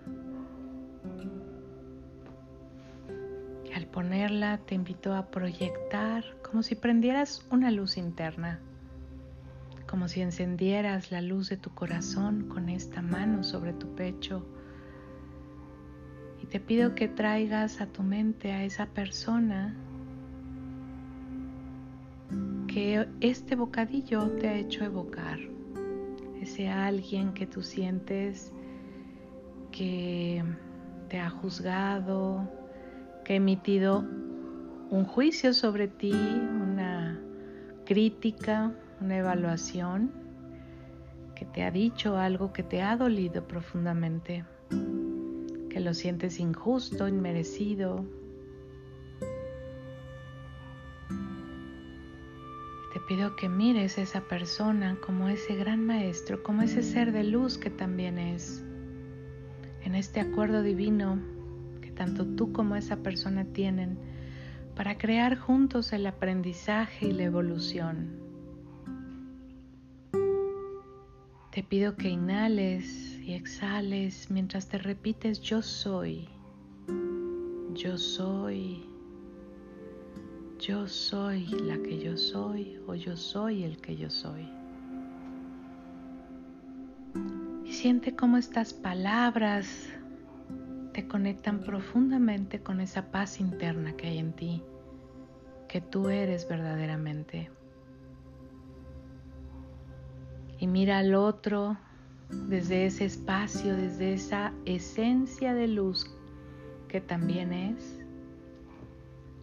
Y 3.68 3.72
al 3.72 3.86
ponerla 3.86 4.58
te 4.58 4.74
invito 4.74 5.14
a 5.14 5.30
proyectar 5.30 6.24
como 6.42 6.62
si 6.62 6.74
prendieras 6.74 7.46
una 7.50 7.70
luz 7.70 7.96
interna 7.96 8.60
como 9.90 10.06
si 10.06 10.20
encendieras 10.20 11.10
la 11.10 11.20
luz 11.20 11.48
de 11.48 11.56
tu 11.56 11.70
corazón 11.70 12.48
con 12.48 12.68
esta 12.68 13.02
mano 13.02 13.42
sobre 13.42 13.72
tu 13.72 13.92
pecho. 13.96 14.46
Y 16.40 16.46
te 16.46 16.60
pido 16.60 16.94
que 16.94 17.08
traigas 17.08 17.80
a 17.80 17.86
tu 17.86 18.04
mente 18.04 18.52
a 18.52 18.62
esa 18.62 18.86
persona 18.86 19.74
que 22.68 23.08
este 23.20 23.56
bocadillo 23.56 24.30
te 24.38 24.48
ha 24.48 24.54
hecho 24.54 24.84
evocar. 24.84 25.49
Ese 26.50 26.68
alguien 26.68 27.32
que 27.32 27.46
tú 27.46 27.62
sientes 27.62 28.52
que 29.70 30.42
te 31.08 31.20
ha 31.20 31.30
juzgado, 31.30 32.50
que 33.24 33.34
ha 33.34 33.36
emitido 33.36 34.00
un 34.90 35.04
juicio 35.04 35.54
sobre 35.54 35.86
ti, 35.86 36.10
una 36.10 37.20
crítica, 37.86 38.72
una 39.00 39.18
evaluación 39.18 40.10
que 41.36 41.44
te 41.44 41.62
ha 41.62 41.70
dicho 41.70 42.16
algo 42.16 42.52
que 42.52 42.64
te 42.64 42.82
ha 42.82 42.96
dolido 42.96 43.46
profundamente, 43.46 44.44
que 45.70 45.78
lo 45.78 45.94
sientes 45.94 46.40
injusto, 46.40 47.06
inmerecido. 47.06 48.04
Pido 53.10 53.34
que 53.34 53.48
mires 53.48 53.98
a 53.98 54.02
esa 54.02 54.20
persona 54.20 54.96
como 55.04 55.28
ese 55.28 55.56
gran 55.56 55.84
maestro, 55.84 56.44
como 56.44 56.62
ese 56.62 56.80
ser 56.84 57.10
de 57.10 57.24
luz 57.24 57.58
que 57.58 57.68
también 57.68 58.18
es, 58.18 58.64
en 59.82 59.96
este 59.96 60.20
acuerdo 60.20 60.62
divino 60.62 61.18
que 61.82 61.90
tanto 61.90 62.24
tú 62.24 62.52
como 62.52 62.76
esa 62.76 62.98
persona 62.98 63.44
tienen 63.46 63.98
para 64.76 64.96
crear 64.96 65.36
juntos 65.36 65.92
el 65.92 66.06
aprendizaje 66.06 67.08
y 67.08 67.12
la 67.12 67.24
evolución. 67.24 68.20
Te 71.50 71.64
pido 71.64 71.96
que 71.96 72.10
inhales 72.10 73.18
y 73.24 73.32
exhales 73.32 74.30
mientras 74.30 74.68
te 74.68 74.78
repites 74.78 75.40
yo 75.40 75.62
soy, 75.62 76.28
yo 77.74 77.98
soy, 77.98 78.89
yo 80.60 80.86
soy 80.86 81.46
la 81.46 81.78
que 81.78 81.98
yo 81.98 82.16
soy 82.16 82.80
o 82.86 82.94
yo 82.94 83.16
soy 83.16 83.64
el 83.64 83.80
que 83.80 83.96
yo 83.96 84.10
soy. 84.10 84.48
Y 87.64 87.72
siente 87.72 88.14
cómo 88.14 88.36
estas 88.36 88.72
palabras 88.72 89.88
te 90.92 91.06
conectan 91.08 91.60
profundamente 91.60 92.60
con 92.60 92.80
esa 92.80 93.10
paz 93.10 93.40
interna 93.40 93.96
que 93.96 94.08
hay 94.08 94.18
en 94.18 94.32
ti, 94.32 94.62
que 95.68 95.80
tú 95.80 96.08
eres 96.08 96.48
verdaderamente 96.48 97.50
y 100.60 100.66
mira 100.66 100.98
al 100.98 101.14
otro 101.14 101.76
desde 102.28 102.86
ese 102.86 103.06
espacio, 103.06 103.74
desde 103.74 104.12
esa 104.12 104.52
esencia 104.66 105.54
de 105.54 105.66
luz 105.66 106.06
que 106.86 107.00
también 107.00 107.52
es, 107.52 107.99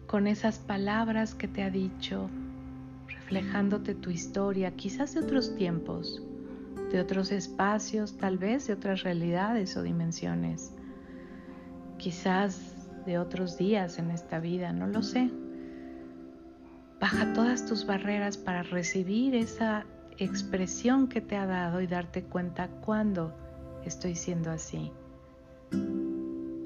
con 0.08 0.26
esas 0.26 0.58
palabras 0.58 1.34
que 1.34 1.46
te 1.46 1.62
ha 1.62 1.70
dicho, 1.70 2.30
reflejándote 3.08 3.94
tu 3.94 4.08
historia, 4.08 4.70
quizás 4.70 5.14
de 5.14 5.20
otros 5.20 5.54
tiempos, 5.54 6.22
de 6.90 6.98
otros 6.98 7.30
espacios, 7.30 8.16
tal 8.16 8.38
vez 8.38 8.66
de 8.66 8.72
otras 8.72 9.02
realidades 9.02 9.76
o 9.76 9.82
dimensiones, 9.82 10.72
quizás 11.98 12.74
de 13.04 13.18
otros 13.18 13.58
días 13.58 13.98
en 13.98 14.10
esta 14.10 14.40
vida, 14.40 14.72
no 14.72 14.86
lo 14.86 15.02
sé. 15.02 15.30
Baja 16.98 17.34
todas 17.34 17.66
tus 17.66 17.84
barreras 17.84 18.38
para 18.38 18.62
recibir 18.62 19.34
esa 19.34 19.84
expresión 20.16 21.08
que 21.08 21.20
te 21.20 21.36
ha 21.36 21.44
dado 21.44 21.82
y 21.82 21.86
darte 21.86 22.24
cuenta 22.24 22.68
cuándo 22.68 23.34
estoy 23.84 24.14
siendo 24.14 24.50
así. 24.50 24.90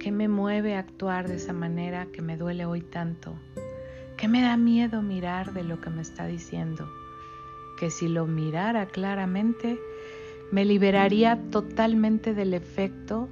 ¿Qué 0.02 0.10
me 0.10 0.26
mueve 0.26 0.74
a 0.74 0.80
actuar 0.80 1.28
de 1.28 1.36
esa 1.36 1.52
manera 1.52 2.06
que 2.06 2.22
me 2.22 2.36
duele 2.36 2.66
hoy 2.66 2.80
tanto? 2.80 3.36
¿Qué 4.16 4.26
me 4.26 4.42
da 4.42 4.56
miedo 4.56 5.00
mirar 5.00 5.52
de 5.52 5.62
lo 5.62 5.80
que 5.80 5.90
me 5.90 6.02
está 6.02 6.26
diciendo? 6.26 6.90
Que 7.78 7.88
si 7.88 8.08
lo 8.08 8.26
mirara 8.26 8.86
claramente, 8.86 9.78
me 10.50 10.64
liberaría 10.64 11.40
totalmente 11.52 12.34
del 12.34 12.52
efecto 12.52 13.28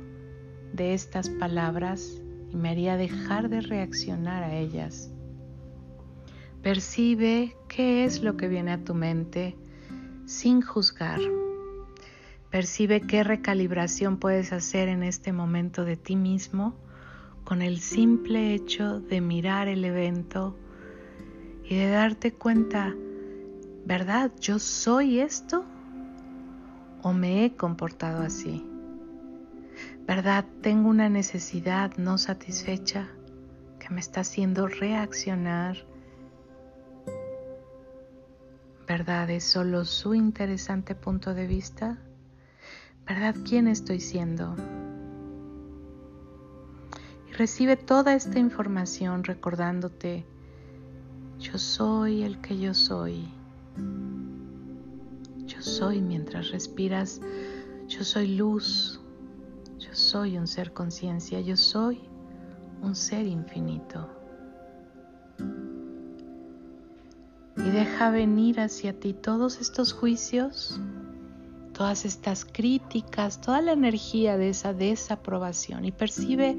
de 0.73 0.95
estas 0.95 1.29
palabras 1.29 2.23
y 2.53 2.57
me 2.57 2.69
haría 2.69 2.97
dejar 2.97 3.49
de 3.49 3.63
reaccionar 3.63 4.45
a 4.45 4.55
ellas. 4.55 5.11
Percibe 6.63 7.57
qué 7.67 8.05
es 8.05 8.23
lo 8.23 8.37
que 8.37 8.47
viene 8.47 8.71
a 8.71 8.85
tu 8.85 8.95
mente 8.95 9.57
sin 10.25 10.63
juzgar. 10.63 11.19
Percibe 12.51 13.01
qué 13.03 13.23
recalibración 13.23 14.17
puedes 14.17 14.53
hacer 14.53 14.89
en 14.89 15.03
este 15.03 15.33
momento 15.33 15.85
de 15.85 15.97
ti 15.97 16.17
mismo 16.17 16.75
con 17.45 17.63
el 17.63 17.81
simple 17.81 18.55
hecho 18.55 19.01
de 19.01 19.21
mirar 19.21 19.69
el 19.69 19.85
evento 19.85 20.57
y 21.65 21.77
de 21.77 21.89
darte 21.89 22.33
cuenta, 22.33 22.95
¿verdad? 23.85 24.33
¿Yo 24.41 24.59
soy 24.59 25.21
esto? 25.21 25.65
¿O 27.03 27.13
me 27.13 27.45
he 27.45 27.57
comportado 27.57 28.23
así? 28.23 28.67
¿Verdad? 30.07 30.45
Tengo 30.61 30.89
una 30.89 31.09
necesidad 31.09 31.97
no 31.97 32.19
satisfecha 32.19 33.09
que 33.79 33.91
me 33.91 34.01
está 34.01 34.23
haciendo 34.23 34.67
reaccionar 34.67 35.77
¿Verdad 38.91 39.31
es 39.31 39.45
solo 39.45 39.85
su 39.85 40.17
interesante 40.17 40.97
punto 40.97 41.33
de 41.33 41.47
vista? 41.47 41.97
¿Verdad 43.11 43.35
quién 43.45 43.67
estoy 43.67 43.99
siendo? 43.99 44.55
Y 47.29 47.33
recibe 47.33 47.75
toda 47.75 48.15
esta 48.15 48.39
información 48.39 49.25
recordándote, 49.25 50.25
yo 51.41 51.59
soy 51.59 52.23
el 52.23 52.41
que 52.41 52.57
yo 52.57 52.73
soy. 52.73 53.29
Yo 55.45 55.61
soy 55.61 56.01
mientras 56.01 56.53
respiras, 56.53 57.21
yo 57.89 58.05
soy 58.05 58.37
luz, 58.37 59.01
yo 59.81 59.93
soy 59.93 60.39
un 60.39 60.47
ser 60.47 60.73
conciencia, 60.73 61.41
yo 61.41 61.57
soy 61.57 61.99
un 62.81 62.95
ser 62.95 63.27
infinito. 63.27 64.09
Y 67.57 67.71
deja 67.71 68.11
venir 68.13 68.61
hacia 68.61 69.01
ti 69.01 69.15
todos 69.15 69.61
estos 69.61 69.93
juicios, 69.93 70.81
todas 71.81 72.05
estas 72.05 72.45
críticas, 72.45 73.41
toda 73.41 73.63
la 73.63 73.73
energía 73.73 74.37
de 74.37 74.51
esa 74.51 74.75
desaprobación 74.75 75.87
y 75.87 75.93
percibe 75.93 76.59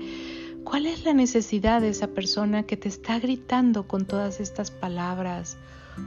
cuál 0.63 0.87
es 0.87 1.05
la 1.05 1.13
necesidad 1.13 1.79
de 1.79 1.89
esa 1.89 2.07
persona 2.07 2.63
que 2.63 2.75
te 2.75 2.89
está 2.89 3.19
gritando 3.19 3.87
con 3.87 4.07
todas 4.07 4.39
estas 4.39 4.71
palabras, 4.71 5.59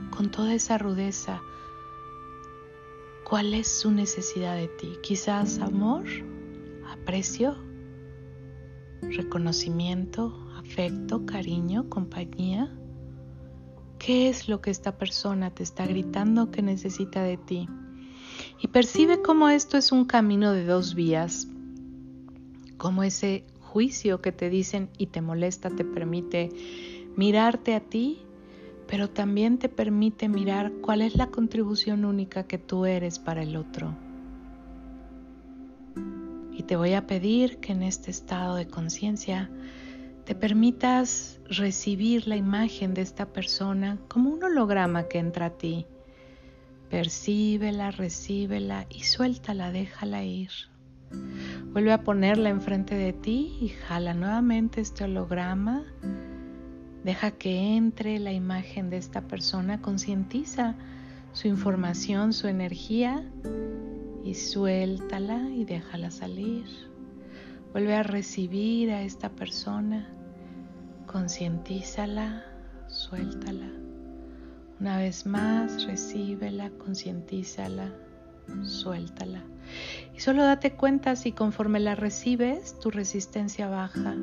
con 0.09 0.31
toda 0.31 0.53
esa 0.53 0.77
rudeza. 0.77 1.41
¿Cuál 3.23 3.53
es 3.53 3.69
su 3.69 3.89
necesidad 3.89 4.57
de 4.57 4.67
ti? 4.67 4.97
Quizás 5.01 5.59
amor, 5.59 6.03
aprecio, 6.91 7.55
reconocimiento, 9.01 10.37
afecto, 10.57 11.25
cariño, 11.25 11.87
compañía. 11.87 12.69
¿Qué 13.97 14.27
es 14.27 14.49
lo 14.49 14.59
que 14.59 14.71
esta 14.71 14.97
persona 14.97 15.51
te 15.51 15.63
está 15.63 15.87
gritando 15.87 16.51
que 16.51 16.61
necesita 16.61 17.23
de 17.23 17.37
ti? 17.37 17.69
Y 18.59 18.67
percibe 18.67 19.21
cómo 19.21 19.49
esto 19.49 19.77
es 19.77 19.91
un 19.91 20.05
camino 20.05 20.51
de 20.51 20.65
dos 20.65 20.95
vías, 20.95 21.47
como 22.77 23.03
ese 23.03 23.45
juicio 23.59 24.21
que 24.21 24.31
te 24.31 24.49
dicen 24.49 24.89
y 24.97 25.07
te 25.07 25.21
molesta 25.21 25.69
te 25.69 25.83
permite 25.83 26.49
mirarte 27.15 27.75
a 27.75 27.81
ti, 27.81 28.19
pero 28.87 29.09
también 29.09 29.57
te 29.57 29.67
permite 29.69 30.29
mirar 30.29 30.71
cuál 30.81 31.01
es 31.01 31.15
la 31.15 31.27
contribución 31.27 32.05
única 32.05 32.43
que 32.43 32.57
tú 32.57 32.85
eres 32.85 33.19
para 33.19 33.43
el 33.43 33.57
otro. 33.57 33.95
Y 36.51 36.63
te 36.63 36.77
voy 36.77 36.93
a 36.93 37.05
pedir 37.05 37.57
que 37.57 37.73
en 37.73 37.83
este 37.83 38.11
estado 38.11 38.55
de 38.55 38.67
conciencia 38.67 39.49
te 40.23 40.35
permitas 40.35 41.39
recibir 41.49 42.27
la 42.27 42.35
imagen 42.35 42.93
de 42.93 43.01
esta 43.01 43.25
persona 43.25 43.99
como 44.07 44.29
un 44.29 44.43
holograma 44.43 45.07
que 45.07 45.19
entra 45.19 45.47
a 45.47 45.57
ti. 45.57 45.85
Percíbela, 46.89 47.91
recíbela 47.91 48.85
y 48.89 49.03
suéltala, 49.03 49.71
déjala 49.71 50.23
ir. 50.23 50.51
Vuelve 51.71 51.91
a 51.91 52.03
ponerla 52.03 52.49
enfrente 52.49 52.95
de 52.95 53.11
ti 53.11 53.57
y 53.59 53.69
jala 53.69 54.13
nuevamente 54.13 54.81
este 54.81 55.03
holograma. 55.03 55.83
Deja 57.03 57.31
que 57.31 57.75
entre 57.75 58.19
la 58.19 58.31
imagen 58.31 58.89
de 58.89 58.97
esta 58.97 59.21
persona, 59.27 59.81
concientiza 59.81 60.75
su 61.33 61.47
información, 61.47 62.33
su 62.33 62.47
energía 62.47 63.29
y 64.23 64.33
suéltala 64.35 65.49
y 65.49 65.65
déjala 65.65 66.11
salir. 66.11 66.65
Vuelve 67.73 67.95
a 67.95 68.03
recibir 68.03 68.91
a 68.91 69.01
esta 69.01 69.29
persona, 69.29 70.07
concientízala, 71.07 72.45
suéltala. 72.87 73.84
Una 74.79 74.97
vez 74.97 75.25
más, 75.25 75.85
recíbela, 75.85 76.69
concientízala, 76.71 77.93
suéltala. 78.63 79.41
Y 80.15 80.19
solo 80.19 80.43
date 80.43 80.73
cuenta 80.73 81.15
si 81.15 81.31
conforme 81.31 81.79
la 81.79 81.95
recibes, 81.95 82.77
tu 82.79 82.91
resistencia 82.91 83.67
baja, 83.67 84.15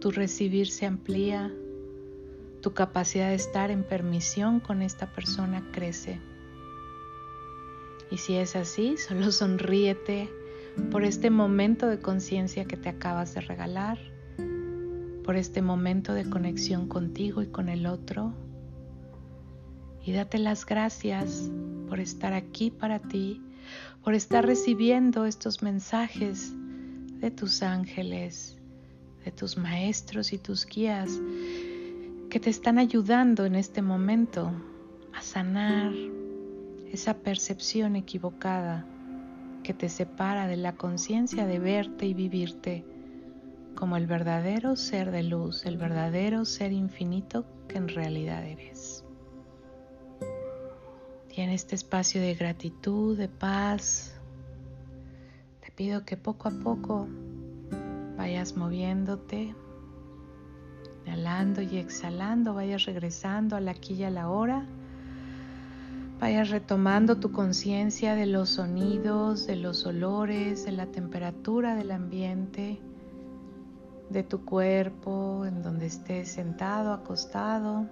tu 0.00 0.10
recibir 0.10 0.68
se 0.70 0.86
amplía, 0.86 1.52
tu 2.62 2.72
capacidad 2.72 3.28
de 3.28 3.34
estar 3.34 3.70
en 3.70 3.84
permisión 3.84 4.60
con 4.60 4.82
esta 4.82 5.12
persona 5.12 5.62
crece. 5.72 6.20
Y 8.10 8.18
si 8.18 8.36
es 8.36 8.56
así, 8.56 8.96
solo 8.96 9.30
sonríete 9.32 10.30
por 10.90 11.04
este 11.04 11.30
momento 11.30 11.86
de 11.86 11.98
conciencia 11.98 12.64
que 12.64 12.76
te 12.76 12.88
acabas 12.88 13.34
de 13.34 13.40
regalar, 13.42 13.98
por 15.24 15.36
este 15.36 15.60
momento 15.60 16.14
de 16.14 16.28
conexión 16.28 16.88
contigo 16.88 17.42
y 17.42 17.48
con 17.48 17.68
el 17.68 17.86
otro. 17.86 18.32
Y 20.08 20.12
date 20.12 20.38
las 20.38 20.64
gracias 20.64 21.50
por 21.86 22.00
estar 22.00 22.32
aquí 22.32 22.70
para 22.70 22.98
ti, 22.98 23.42
por 24.02 24.14
estar 24.14 24.46
recibiendo 24.46 25.26
estos 25.26 25.62
mensajes 25.62 26.54
de 27.20 27.30
tus 27.30 27.62
ángeles, 27.62 28.56
de 29.22 29.32
tus 29.32 29.58
maestros 29.58 30.32
y 30.32 30.38
tus 30.38 30.64
guías 30.64 31.20
que 32.30 32.40
te 32.40 32.48
están 32.48 32.78
ayudando 32.78 33.44
en 33.44 33.54
este 33.54 33.82
momento 33.82 34.50
a 35.12 35.20
sanar, 35.20 35.92
esa 36.90 37.12
percepción 37.18 37.94
equivocada 37.94 38.86
que 39.62 39.74
te 39.74 39.90
separa 39.90 40.46
de 40.46 40.56
la 40.56 40.74
conciencia 40.74 41.44
de 41.44 41.58
verte 41.58 42.06
y 42.06 42.14
vivirte 42.14 42.82
como 43.74 43.98
el 43.98 44.06
verdadero 44.06 44.74
ser 44.74 45.10
de 45.10 45.22
luz, 45.22 45.66
el 45.66 45.76
verdadero 45.76 46.46
ser 46.46 46.72
infinito 46.72 47.44
que 47.68 47.76
en 47.76 47.88
realidad 47.88 48.42
eres. 48.46 48.97
Y 51.38 51.40
en 51.40 51.50
este 51.50 51.76
espacio 51.76 52.20
de 52.20 52.34
gratitud, 52.34 53.16
de 53.16 53.28
paz, 53.28 54.12
te 55.60 55.70
pido 55.70 56.04
que 56.04 56.16
poco 56.16 56.48
a 56.48 56.50
poco 56.50 57.06
vayas 58.16 58.56
moviéndote, 58.56 59.54
inhalando 61.06 61.62
y 61.62 61.76
exhalando, 61.76 62.54
vayas 62.54 62.86
regresando 62.86 63.54
a 63.54 63.60
la 63.60 63.70
aquí 63.70 63.94
y 63.94 64.02
a 64.02 64.10
la 64.10 64.28
hora 64.28 64.66
Vayas 66.18 66.50
retomando 66.50 67.18
tu 67.18 67.30
conciencia 67.30 68.16
de 68.16 68.26
los 68.26 68.48
sonidos, 68.48 69.46
de 69.46 69.54
los 69.54 69.86
olores, 69.86 70.64
de 70.64 70.72
la 70.72 70.86
temperatura 70.86 71.76
del 71.76 71.92
ambiente, 71.92 72.80
de 74.10 74.24
tu 74.24 74.44
cuerpo, 74.44 75.46
en 75.46 75.62
donde 75.62 75.86
estés 75.86 76.32
sentado, 76.32 76.92
acostado. 76.92 77.86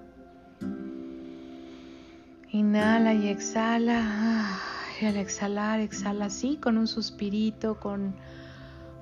Inhala 2.53 3.13
y 3.15 3.29
exhala. 3.29 4.61
Y 5.01 5.05
al 5.05 5.17
exhalar, 5.17 5.81
exhala 5.81 6.27
así 6.27 6.57
con 6.57 6.79
un 6.79 6.87
suspirito, 6.87 7.79
con, 7.79 8.17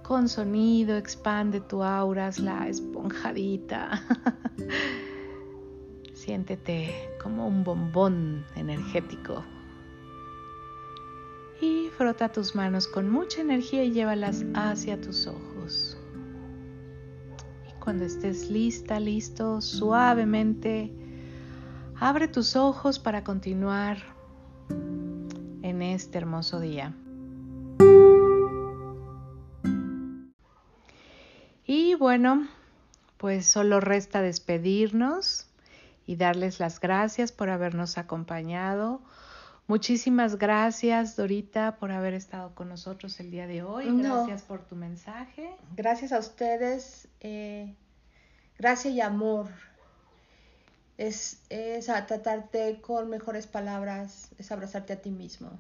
con 0.03 0.29
sonido, 0.29 0.97
expande 0.97 1.61
tu 1.61 1.83
aura, 1.83 2.31
la 2.39 2.69
esponjadita. 2.69 4.03
Siéntete 6.15 6.93
como 7.23 7.47
un 7.47 7.63
bombón 7.63 8.45
energético. 8.57 9.45
Y 11.61 11.91
frota 11.97 12.33
tus 12.33 12.55
manos 12.55 12.89
con 12.89 13.09
mucha 13.09 13.41
energía 13.41 13.85
y 13.85 13.93
llévalas 13.93 14.45
hacia 14.55 15.01
tus 15.01 15.27
ojos. 15.27 15.97
Y 17.69 17.81
cuando 17.81 18.05
estés 18.05 18.51
lista, 18.51 18.99
listo, 18.99 19.61
suavemente, 19.61 20.93
abre 21.99 22.29
tus 22.29 22.57
ojos 22.57 22.99
para 22.99 23.25
continuar 23.25 23.99
en 25.63 25.83
este 25.83 26.19
hermoso 26.19 26.61
día. 26.61 26.95
Y 31.67 31.95
bueno, 31.95 32.47
pues 33.17 33.47
solo 33.47 33.81
resta 33.81 34.21
despedirnos 34.21 35.47
y 36.07 36.17
darles 36.17 36.61
las 36.61 36.81
gracias 36.81 37.33
por 37.33 37.49
habernos 37.49 37.97
acompañado. 37.97 39.01
Muchísimas 39.67 40.37
gracias, 40.37 41.17
Dorita, 41.17 41.77
por 41.77 41.91
haber 41.91 42.13
estado 42.13 42.55
con 42.55 42.69
nosotros 42.69 43.19
el 43.21 43.31
día 43.31 43.47
de 43.47 43.63
hoy. 43.63 43.87
Gracias 43.99 44.43
por 44.43 44.63
tu 44.63 44.77
mensaje. 44.77 45.57
Gracias 45.75 46.13
a 46.13 46.19
ustedes. 46.19 47.09
Eh, 47.21 47.75
gracias 48.59 48.93
y 48.93 49.01
amor. 49.01 49.49
Es, 50.97 51.43
tratarte 52.07 52.81
con 52.81 53.11
mejores 53.11 53.47
palabras, 53.47 54.31
es 54.39 54.53
abrazarte 54.53 54.93
a 54.93 55.03
ti 55.03 55.11
mismo. 55.11 55.59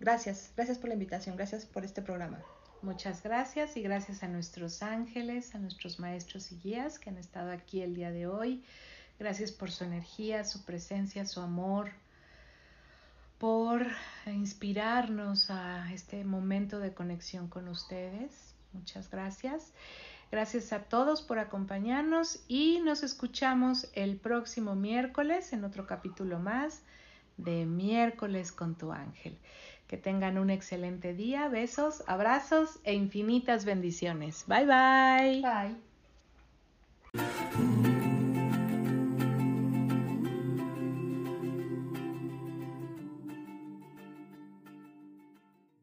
Gracias, 0.00 0.52
gracias 0.54 0.78
por 0.78 0.88
la 0.88 0.94
invitación, 0.94 1.36
gracias 1.36 1.66
por 1.66 1.84
este 1.84 2.02
programa. 2.02 2.40
Muchas 2.82 3.24
gracias 3.24 3.76
y 3.76 3.82
gracias 3.82 4.22
a 4.22 4.28
nuestros 4.28 4.82
ángeles, 4.84 5.56
a 5.56 5.58
nuestros 5.58 5.98
maestros 5.98 6.52
y 6.52 6.58
guías 6.58 7.00
que 7.00 7.10
han 7.10 7.18
estado 7.18 7.50
aquí 7.50 7.82
el 7.82 7.94
día 7.94 8.12
de 8.12 8.28
hoy. 8.28 8.64
Gracias 9.18 9.50
por 9.50 9.72
su 9.72 9.82
energía, 9.82 10.44
su 10.44 10.64
presencia, 10.64 11.26
su 11.26 11.40
amor, 11.40 11.90
por 13.38 13.84
inspirarnos 14.26 15.50
a 15.50 15.92
este 15.92 16.22
momento 16.24 16.78
de 16.78 16.94
conexión 16.94 17.48
con 17.48 17.66
ustedes. 17.66 18.54
Muchas 18.72 19.10
gracias. 19.10 19.72
Gracias 20.30 20.72
a 20.72 20.80
todos 20.80 21.22
por 21.22 21.38
acompañarnos 21.38 22.44
y 22.48 22.80
nos 22.84 23.02
escuchamos 23.02 23.88
el 23.94 24.16
próximo 24.16 24.74
miércoles 24.74 25.52
en 25.52 25.64
otro 25.64 25.86
capítulo 25.86 26.38
más 26.38 26.82
de 27.38 27.64
miércoles 27.64 28.52
con 28.52 28.74
tu 28.76 28.92
ángel. 28.92 29.38
Que 29.86 29.96
tengan 29.96 30.36
un 30.36 30.50
excelente 30.50 31.14
día, 31.14 31.48
besos, 31.48 32.04
abrazos 32.06 32.78
e 32.84 32.92
infinitas 32.94 33.64
bendiciones. 33.64 34.44
Bye 34.46 34.66
bye. 34.66 35.40
Bye. 35.40 35.87